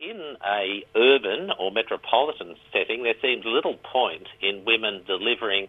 in 0.00 0.36
a 0.46 0.84
urban 0.96 1.50
or 1.58 1.70
metropolitan 1.72 2.54
setting, 2.72 3.02
there 3.02 3.14
seems 3.20 3.44
little 3.44 3.76
point 3.92 4.26
in 4.40 4.64
women 4.64 5.02
delivering 5.06 5.68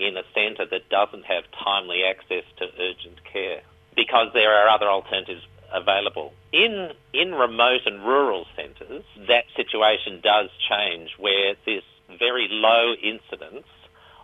in 0.00 0.16
a 0.16 0.24
centre 0.34 0.66
that 0.70 0.88
doesn't 0.88 1.24
have 1.24 1.44
timely 1.62 2.02
access 2.08 2.44
to 2.56 2.64
urgent 2.80 3.20
care 3.30 3.60
because 3.94 4.28
there 4.32 4.52
are 4.54 4.68
other 4.68 4.88
alternatives 4.88 5.44
available. 5.72 6.32
In 6.52 6.90
in 7.12 7.32
remote 7.32 7.82
and 7.86 8.02
rural 8.04 8.46
centres, 8.56 9.04
that 9.28 9.44
situation 9.56 10.20
does 10.22 10.48
change 10.68 11.10
where 11.18 11.54
this 11.66 11.84
very 12.18 12.48
low 12.50 12.94
incidence 12.94 13.66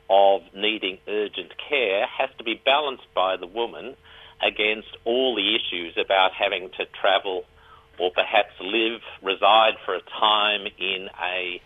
of 0.08 0.42
needing 0.54 0.98
urgent 1.06 1.52
care 1.68 2.06
has 2.06 2.30
to 2.38 2.44
be 2.44 2.60
balanced 2.64 3.06
by 3.14 3.36
the 3.36 3.46
woman 3.46 3.96
against 4.42 4.88
all 5.04 5.34
the 5.34 5.54
issues 5.54 5.96
about 5.96 6.32
having 6.32 6.70
to 6.78 6.84
travel 7.00 7.44
or 7.98 8.10
perhaps 8.12 8.52
live, 8.60 9.00
reside 9.22 9.74
for 9.84 9.94
a 9.94 10.02
time 10.20 10.66
in 10.78 11.08
a 11.22 11.60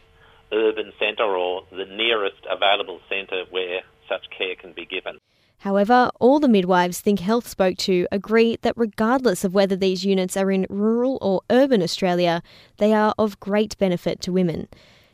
urban 0.52 0.92
centre 0.98 1.24
or 1.24 1.62
the 1.70 1.84
nearest 1.84 2.46
available 2.48 3.00
centre 3.08 3.44
where 3.50 3.82
such 4.10 4.26
care 4.36 4.56
can 4.56 4.72
be 4.74 4.84
given. 4.84 5.18
However, 5.58 6.10
all 6.20 6.40
the 6.40 6.48
midwives 6.48 7.00
Think 7.00 7.20
Health 7.20 7.46
spoke 7.46 7.76
to 7.78 8.06
agree 8.10 8.56
that 8.62 8.72
regardless 8.76 9.44
of 9.44 9.54
whether 9.54 9.76
these 9.76 10.06
units 10.06 10.36
are 10.36 10.50
in 10.50 10.66
rural 10.70 11.18
or 11.20 11.42
urban 11.50 11.82
Australia, 11.82 12.42
they 12.78 12.94
are 12.94 13.14
of 13.18 13.38
great 13.40 13.76
benefit 13.78 14.22
to 14.22 14.32
women. 14.32 14.68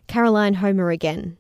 Caroline 0.07 0.55
Homer 0.55 0.91
again. 0.91 1.37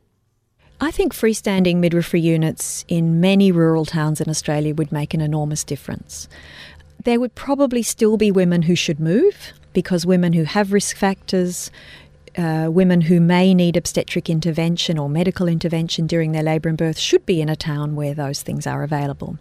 I 0.81 0.91
think 0.91 1.15
freestanding 1.15 1.77
midwifery 1.77 2.21
units 2.21 2.85
in 2.89 3.21
many 3.21 3.53
rural 3.53 3.87
towns 3.87 4.21
in 4.21 4.29
Australia 4.29 4.75
would 4.75 4.93
make 4.93 5.15
an 5.15 5.21
enormous 5.21 5.65
difference. 5.65 6.29
There 7.05 7.21
would 7.21 7.37
probably 7.37 7.83
still 7.83 8.17
be 8.17 8.33
women 8.33 8.63
who 8.63 8.75
should 8.75 8.99
move 8.99 9.53
because 9.73 10.05
women 10.05 10.33
who 10.33 10.45
have 10.45 10.73
risk 10.73 10.97
factors, 10.97 11.71
uh, 12.37 12.69
women 12.71 13.03
who 13.03 13.21
may 13.21 13.55
need 13.55 13.77
obstetric 13.77 14.29
intervention 14.29 14.99
or 14.99 15.09
medical 15.09 15.49
intervention 15.49 16.07
during 16.07 16.33
their 16.33 16.43
labour 16.43 16.69
and 16.69 16.79
birth 16.79 16.99
should 16.99 17.25
be 17.25 17.41
in 17.41 17.49
a 17.49 17.57
town 17.57 17.97
where 17.97 18.15
those 18.15 18.43
things 18.43 18.67
are 18.67 18.83
available. 18.83 19.39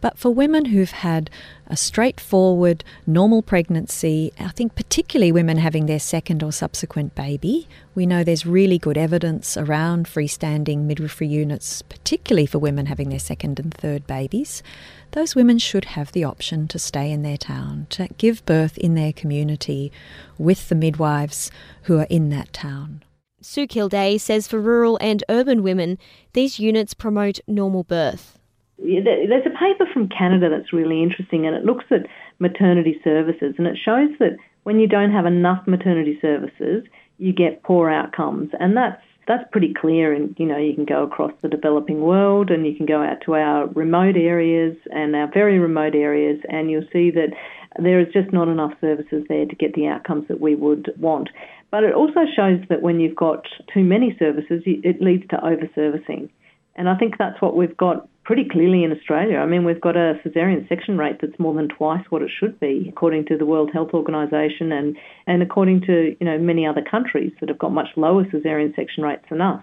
But 0.00 0.18
for 0.18 0.30
women 0.30 0.66
who've 0.66 0.90
had 0.90 1.30
a 1.68 1.76
straightforward, 1.76 2.82
normal 3.06 3.42
pregnancy, 3.42 4.32
I 4.38 4.48
think 4.48 4.74
particularly 4.74 5.30
women 5.30 5.58
having 5.58 5.86
their 5.86 6.00
second 6.00 6.42
or 6.42 6.50
subsequent 6.50 7.14
baby, 7.14 7.68
we 7.94 8.06
know 8.06 8.24
there's 8.24 8.46
really 8.46 8.78
good 8.78 8.98
evidence 8.98 9.56
around 9.56 10.06
freestanding 10.06 10.84
midwifery 10.84 11.28
units, 11.28 11.82
particularly 11.82 12.46
for 12.46 12.58
women 12.58 12.86
having 12.86 13.10
their 13.10 13.18
second 13.18 13.60
and 13.60 13.72
third 13.72 14.06
babies 14.06 14.62
those 15.12 15.34
women 15.34 15.58
should 15.58 15.86
have 15.86 16.12
the 16.12 16.24
option 16.24 16.68
to 16.68 16.78
stay 16.78 17.10
in 17.10 17.22
their 17.22 17.36
town, 17.36 17.86
to 17.90 18.08
give 18.18 18.44
birth 18.44 18.76
in 18.78 18.94
their 18.94 19.12
community 19.12 19.90
with 20.36 20.68
the 20.68 20.74
midwives 20.74 21.50
who 21.82 21.98
are 21.98 22.06
in 22.10 22.28
that 22.30 22.52
town. 22.52 23.02
Sue 23.40 23.66
Kildea 23.66 24.18
says 24.20 24.48
for 24.48 24.60
rural 24.60 24.98
and 25.00 25.24
urban 25.28 25.62
women, 25.62 25.98
these 26.32 26.58
units 26.58 26.92
promote 26.92 27.40
normal 27.46 27.84
birth. 27.84 28.37
There's 28.78 29.46
a 29.46 29.58
paper 29.58 29.86
from 29.92 30.08
Canada 30.08 30.48
that's 30.50 30.72
really 30.72 31.02
interesting 31.02 31.46
and 31.46 31.56
it 31.56 31.64
looks 31.64 31.86
at 31.90 32.06
maternity 32.38 33.00
services 33.02 33.54
and 33.58 33.66
it 33.66 33.76
shows 33.84 34.10
that 34.20 34.36
when 34.62 34.78
you 34.78 34.86
don't 34.86 35.10
have 35.10 35.26
enough 35.26 35.66
maternity 35.66 36.18
services, 36.20 36.84
you 37.18 37.32
get 37.32 37.62
poor 37.62 37.90
outcomes. 37.90 38.50
And 38.60 38.76
that's 38.76 39.02
that's 39.28 39.44
pretty 39.52 39.74
clear. 39.78 40.12
And, 40.12 40.34
you 40.38 40.46
know, 40.46 40.56
you 40.56 40.74
can 40.74 40.86
go 40.86 41.02
across 41.04 41.32
the 41.42 41.48
developing 41.48 42.00
world 42.00 42.50
and 42.50 42.66
you 42.66 42.74
can 42.74 42.86
go 42.86 43.02
out 43.02 43.18
to 43.26 43.34
our 43.34 43.66
remote 43.68 44.16
areas 44.16 44.74
and 44.90 45.14
our 45.14 45.30
very 45.32 45.58
remote 45.58 45.94
areas, 45.94 46.40
and 46.48 46.70
you'll 46.70 46.88
see 46.90 47.10
that 47.10 47.34
there 47.78 48.00
is 48.00 48.06
just 48.12 48.32
not 48.32 48.48
enough 48.48 48.72
services 48.80 49.24
there 49.28 49.44
to 49.44 49.54
get 49.54 49.74
the 49.74 49.86
outcomes 49.86 50.26
that 50.28 50.40
we 50.40 50.54
would 50.54 50.90
want. 50.98 51.28
But 51.70 51.84
it 51.84 51.94
also 51.94 52.20
shows 52.34 52.60
that 52.70 52.80
when 52.80 52.98
you've 53.00 53.16
got 53.16 53.44
too 53.72 53.84
many 53.84 54.16
services, 54.18 54.62
it 54.64 55.02
leads 55.02 55.28
to 55.28 55.44
over 55.44 55.68
servicing. 55.74 56.30
And 56.74 56.88
I 56.88 56.96
think 56.96 57.18
that's 57.18 57.42
what 57.42 57.54
we've 57.54 57.76
got 57.76 58.08
pretty 58.28 58.46
clearly 58.46 58.84
in 58.84 58.92
Australia. 58.92 59.38
I 59.38 59.46
mean, 59.46 59.64
we've 59.64 59.80
got 59.80 59.96
a 59.96 60.20
caesarean 60.22 60.66
section 60.68 60.98
rate 60.98 61.16
that's 61.22 61.38
more 61.38 61.54
than 61.54 61.66
twice 61.66 62.04
what 62.10 62.20
it 62.20 62.30
should 62.38 62.60
be, 62.60 62.84
according 62.86 63.24
to 63.28 63.38
the 63.38 63.46
World 63.46 63.70
Health 63.72 63.94
Organization 63.94 64.70
and, 64.70 64.98
and 65.26 65.42
according 65.42 65.80
to 65.86 66.14
you 66.20 66.26
know 66.26 66.38
many 66.38 66.66
other 66.66 66.82
countries 66.82 67.32
that 67.40 67.48
have 67.48 67.58
got 67.58 67.72
much 67.72 67.88
lower 67.96 68.26
caesarean 68.26 68.74
section 68.76 69.02
rates 69.02 69.24
than 69.30 69.40
us. 69.40 69.62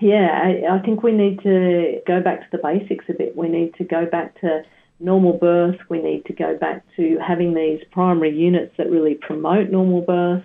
Yeah, 0.00 0.40
I, 0.42 0.78
I 0.78 0.82
think 0.84 1.04
we 1.04 1.12
need 1.12 1.40
to 1.44 2.00
go 2.04 2.20
back 2.20 2.40
to 2.40 2.46
the 2.50 2.58
basics 2.58 3.04
a 3.08 3.12
bit. 3.12 3.36
We 3.36 3.48
need 3.48 3.74
to 3.76 3.84
go 3.84 4.06
back 4.06 4.40
to 4.40 4.62
normal 4.98 5.34
birth. 5.34 5.76
We 5.88 6.02
need 6.02 6.24
to 6.24 6.32
go 6.32 6.58
back 6.58 6.82
to 6.96 7.16
having 7.24 7.54
these 7.54 7.78
primary 7.92 8.36
units 8.36 8.74
that 8.76 8.90
really 8.90 9.14
promote 9.14 9.70
normal 9.70 10.00
birth. 10.00 10.42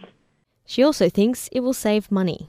She 0.68 0.84
also 0.84 1.10
thinks 1.10 1.50
it 1.52 1.62
will 1.62 1.74
save 1.74 2.12
money. 2.12 2.48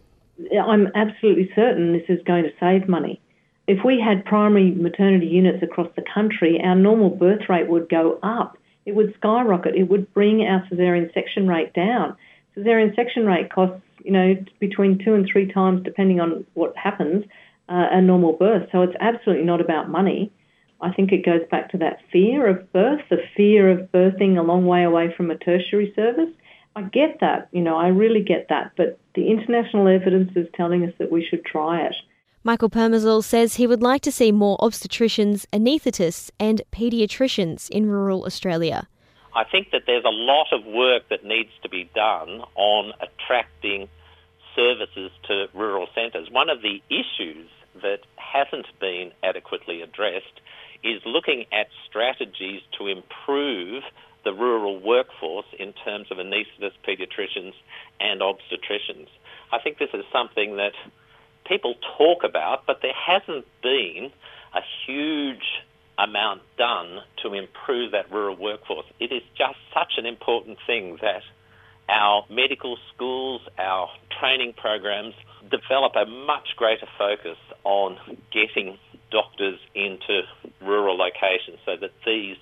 I'm 0.63 0.89
absolutely 0.95 1.51
certain 1.57 1.95
this 1.95 2.05
is 2.11 2.23
going 2.27 2.45
to 2.45 2.51
save 2.61 2.87
money 2.87 3.23
if 3.67 3.85
we 3.85 4.01
had 4.01 4.25
primary 4.25 4.71
maternity 4.73 5.27
units 5.27 5.63
across 5.63 5.89
the 5.97 6.05
country, 6.15 6.61
our 6.63 6.75
normal 6.77 7.11
birth 7.11 7.49
rate 7.49 7.69
would 7.69 7.89
go 7.89 8.19
up. 8.23 8.57
It 8.85 8.95
would 8.95 9.15
skyrocket. 9.19 9.75
It 9.75 9.85
would 9.85 10.13
bring 10.15 10.43
our 10.43 10.65
caesarean 10.69 11.11
section 11.13 11.49
rate 11.49 11.73
down. 11.75 12.17
Caesarean 12.55 12.93
section 12.95 13.27
rate 13.27 13.53
costs, 13.53 13.83
you 14.05 14.13
know, 14.13 14.37
between 14.61 14.99
two 15.05 15.15
and 15.15 15.29
three 15.31 15.51
times, 15.51 15.83
depending 15.83 16.21
on 16.21 16.47
what 16.55 16.77
happens, 16.77 17.25
uh, 17.69 17.89
a 17.91 18.01
normal 18.01 18.35
birth. 18.35 18.69
So 18.71 18.83
it's 18.83 18.97
absolutely 19.01 19.45
not 19.45 19.61
about 19.61 19.91
money. 19.91 20.31
I 20.81 20.93
think 20.93 21.11
it 21.11 21.25
goes 21.25 21.41
back 21.51 21.71
to 21.71 21.79
that 21.79 22.01
fear 22.13 22.47
of 22.47 22.73
birth, 22.73 23.01
the 23.11 23.23
fear 23.37 23.71
of 23.71 23.91
birthing 23.91 24.39
a 24.39 24.43
long 24.43 24.67
way 24.67 24.85
away 24.85 25.13
from 25.17 25.31
a 25.31 25.37
tertiary 25.37 25.93
service. 25.97 26.31
I 26.77 26.83
get 26.83 27.19
that, 27.21 27.49
you 27.53 27.63
know, 27.63 27.77
I 27.77 27.89
really 27.89 28.23
get 28.23 28.49
that, 28.51 28.73
but 28.77 28.99
the 29.15 29.31
international 29.31 29.89
evidence 29.89 30.33
is 30.37 30.47
telling 30.55 30.85
us 30.85 30.93
that 30.99 31.11
we 31.11 31.25
should 31.25 31.45
try 31.45 31.81
it. 31.87 31.95
Michael 32.47 32.71
Permezel 32.71 33.25
says 33.25 33.57
he 33.57 33.67
would 33.67 33.83
like 33.83 34.03
to 34.03 34.13
see 34.13 34.31
more 34.31 34.57
obstetricians, 34.59 35.47
anaesthetists, 35.53 36.31
and 36.39 36.63
paediatricians 36.71 37.69
in 37.71 37.91
rural 37.91 38.25
Australia. 38.25 38.87
I 39.35 39.43
think 39.43 39.73
that 39.73 39.83
there's 39.89 40.05
a 40.05 40.15
lot 40.15 40.53
of 40.53 40.65
work 40.65 41.09
that 41.11 41.25
needs 41.25 41.51
to 41.65 41.69
be 41.69 41.91
done 41.93 42.45
on 42.55 42.93
attracting 43.01 43.89
services 44.55 45.11
to 45.27 45.47
rural 45.55 45.89
centres. 45.93 46.29
One 46.31 46.49
of 46.49 46.63
the 46.63 46.81
issues 46.89 47.49
that 47.83 48.03
hasn't 48.15 48.69
been 48.79 49.11
adequately 49.25 49.83
addressed 49.83 50.41
is 50.85 51.03
looking 51.05 51.47
at 51.51 51.67
strategies 51.89 52.63
to 52.79 52.87
improve 52.87 53.83
the 54.23 54.33
rural 54.33 54.79
workforce 54.79 55.47
in 55.59 55.73
terms 55.85 56.13
of 56.13 56.19
anaesthetists, 56.19 56.79
paediatricians, 56.87 57.55
and 57.99 58.21
obstetricians. 58.21 59.09
I 59.51 59.59
think 59.59 59.79
this 59.79 59.91
is 59.93 60.05
something 60.13 60.59
that 60.59 60.75
people 61.49 61.75
talk 61.97 62.25
about, 62.25 62.67
but 62.67 62.81
there 62.83 62.95
hasn't 62.95 63.47
been 63.63 64.11
a 64.55 64.61
huge 64.87 65.63
amount 65.99 66.43
done 66.59 67.01
to 67.23 67.33
improve 67.33 67.93
that 67.93 68.11
rural 68.11 68.37
workforce. 68.37 68.87
It 69.01 69.13
is 69.13 69.23
just 69.37 69.59
such 69.73 69.95
an 69.97 70.07
important 70.07 70.59
thing 70.67 70.99
that 71.01 71.23
our 71.89 72.25
medical 72.29 72.77
schools, 72.95 73.43
our 73.59 73.89
training 74.21 74.55
programs 74.57 75.15
develop 75.51 75.95
a 75.97 76.05
much 76.05 76.57
greater 76.57 76.87
focus 76.99 77.39
on 77.65 77.97
getting 78.33 78.79
doctors 79.11 79.59
into 79.75 80.23
rural 80.61 80.97
locations 80.97 81.59
so 81.65 81.77
that 81.81 81.93
these 82.05 82.37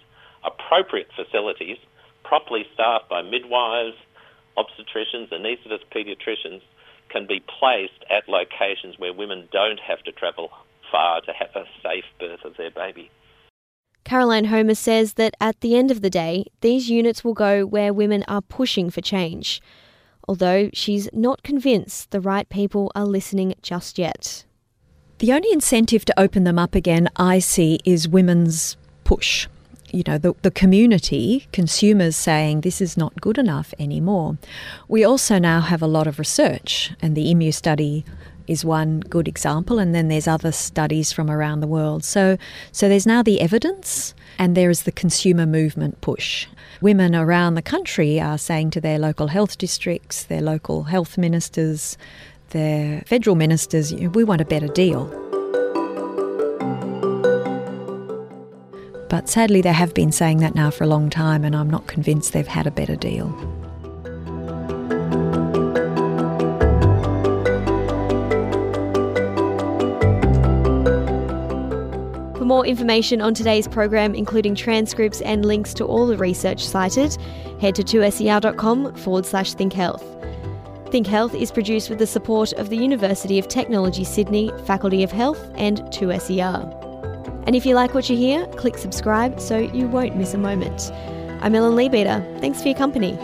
appropriate 0.44 1.08
facilities, 1.14 1.76
properly 2.24 2.64
staffed 2.72 3.08
by 3.08 3.22
midwives, 3.22 3.96
obstetricians, 4.56 5.30
anaesthetists, 5.30 5.84
paediatricians, 5.94 6.62
can 7.14 7.26
be 7.26 7.40
placed 7.60 8.04
at 8.10 8.28
locations 8.28 8.98
where 8.98 9.12
women 9.12 9.48
don't 9.52 9.78
have 9.78 10.02
to 10.02 10.10
travel 10.12 10.50
far 10.90 11.20
to 11.20 11.32
have 11.32 11.54
a 11.54 11.64
safe 11.80 12.04
birth 12.18 12.44
of 12.44 12.56
their 12.56 12.72
baby. 12.72 13.08
Caroline 14.04 14.46
Homer 14.46 14.74
says 14.74 15.14
that 15.14 15.34
at 15.40 15.60
the 15.60 15.76
end 15.76 15.90
of 15.90 16.02
the 16.02 16.10
day, 16.10 16.44
these 16.60 16.90
units 16.90 17.22
will 17.24 17.32
go 17.32 17.64
where 17.64 17.92
women 17.92 18.24
are 18.26 18.42
pushing 18.42 18.90
for 18.90 19.00
change, 19.00 19.62
although 20.26 20.68
she's 20.74 21.08
not 21.12 21.42
convinced 21.42 22.10
the 22.10 22.20
right 22.20 22.48
people 22.48 22.90
are 22.94 23.06
listening 23.06 23.54
just 23.62 23.96
yet. 23.96 24.44
The 25.18 25.32
only 25.32 25.52
incentive 25.52 26.04
to 26.06 26.20
open 26.20 26.42
them 26.42 26.58
up 26.58 26.74
again 26.74 27.08
I 27.16 27.38
see 27.38 27.78
is 27.84 28.08
women's 28.08 28.76
push 29.04 29.46
you 29.94 30.02
know, 30.06 30.18
the, 30.18 30.34
the 30.42 30.50
community, 30.50 31.46
consumers 31.52 32.16
saying 32.16 32.62
this 32.62 32.80
is 32.80 32.96
not 32.96 33.20
good 33.20 33.38
enough 33.38 33.72
anymore. 33.78 34.36
We 34.88 35.04
also 35.04 35.38
now 35.38 35.60
have 35.60 35.82
a 35.82 35.86
lot 35.86 36.06
of 36.06 36.18
research, 36.18 36.92
and 37.00 37.16
the 37.16 37.30
EMU 37.30 37.52
study 37.52 38.04
is 38.46 38.64
one 38.64 39.00
good 39.00 39.28
example, 39.28 39.78
and 39.78 39.94
then 39.94 40.08
there's 40.08 40.26
other 40.26 40.52
studies 40.52 41.12
from 41.12 41.30
around 41.30 41.60
the 41.60 41.66
world. 41.66 42.04
So, 42.04 42.36
so 42.72 42.88
there's 42.88 43.06
now 43.06 43.22
the 43.22 43.40
evidence, 43.40 44.14
and 44.38 44.56
there 44.56 44.68
is 44.68 44.82
the 44.82 44.92
consumer 44.92 45.46
movement 45.46 46.00
push. 46.00 46.46
Women 46.80 47.14
around 47.14 47.54
the 47.54 47.62
country 47.62 48.20
are 48.20 48.36
saying 48.36 48.70
to 48.70 48.80
their 48.80 48.98
local 48.98 49.28
health 49.28 49.56
districts, 49.56 50.24
their 50.24 50.42
local 50.42 50.84
health 50.84 51.16
ministers, 51.16 51.96
their 52.50 53.02
federal 53.06 53.36
ministers, 53.36 53.94
we 53.94 54.24
want 54.24 54.40
a 54.40 54.44
better 54.44 54.68
deal. 54.68 55.23
But 59.14 59.28
sadly, 59.28 59.60
they 59.60 59.72
have 59.72 59.94
been 59.94 60.10
saying 60.10 60.38
that 60.38 60.56
now 60.56 60.72
for 60.72 60.82
a 60.82 60.88
long 60.88 61.08
time, 61.08 61.44
and 61.44 61.54
I'm 61.54 61.70
not 61.70 61.86
convinced 61.86 62.32
they've 62.32 62.44
had 62.44 62.66
a 62.66 62.70
better 62.72 62.96
deal. 62.96 63.28
For 72.36 72.44
more 72.44 72.66
information 72.66 73.20
on 73.20 73.34
today's 73.34 73.68
program, 73.68 74.16
including 74.16 74.56
transcripts 74.56 75.20
and 75.20 75.44
links 75.44 75.74
to 75.74 75.84
all 75.84 76.08
the 76.08 76.16
research 76.16 76.66
cited, 76.66 77.16
head 77.60 77.76
to 77.76 77.84
2ser.com 77.84 78.96
forward 78.96 79.26
slash 79.26 79.54
think 79.54 79.72
health. 79.74 80.04
Think 80.90 81.06
Health 81.06 81.36
is 81.36 81.52
produced 81.52 81.88
with 81.88 82.00
the 82.00 82.06
support 82.08 82.52
of 82.54 82.68
the 82.68 82.76
University 82.76 83.38
of 83.38 83.46
Technology 83.46 84.02
Sydney, 84.02 84.50
Faculty 84.66 85.04
of 85.04 85.12
Health, 85.12 85.52
and 85.54 85.78
2SER. 85.92 86.83
And 87.46 87.54
if 87.54 87.66
you 87.66 87.74
like 87.74 87.94
what 87.94 88.08
you 88.08 88.16
hear, 88.16 88.46
click 88.56 88.78
subscribe 88.78 89.40
so 89.40 89.58
you 89.58 89.86
won't 89.88 90.16
miss 90.16 90.34
a 90.34 90.38
moment. 90.38 90.90
I'm 91.42 91.54
Ellen 91.54 91.76
Leabeater. 91.76 92.40
Thanks 92.40 92.62
for 92.62 92.68
your 92.68 92.78
company. 92.78 93.18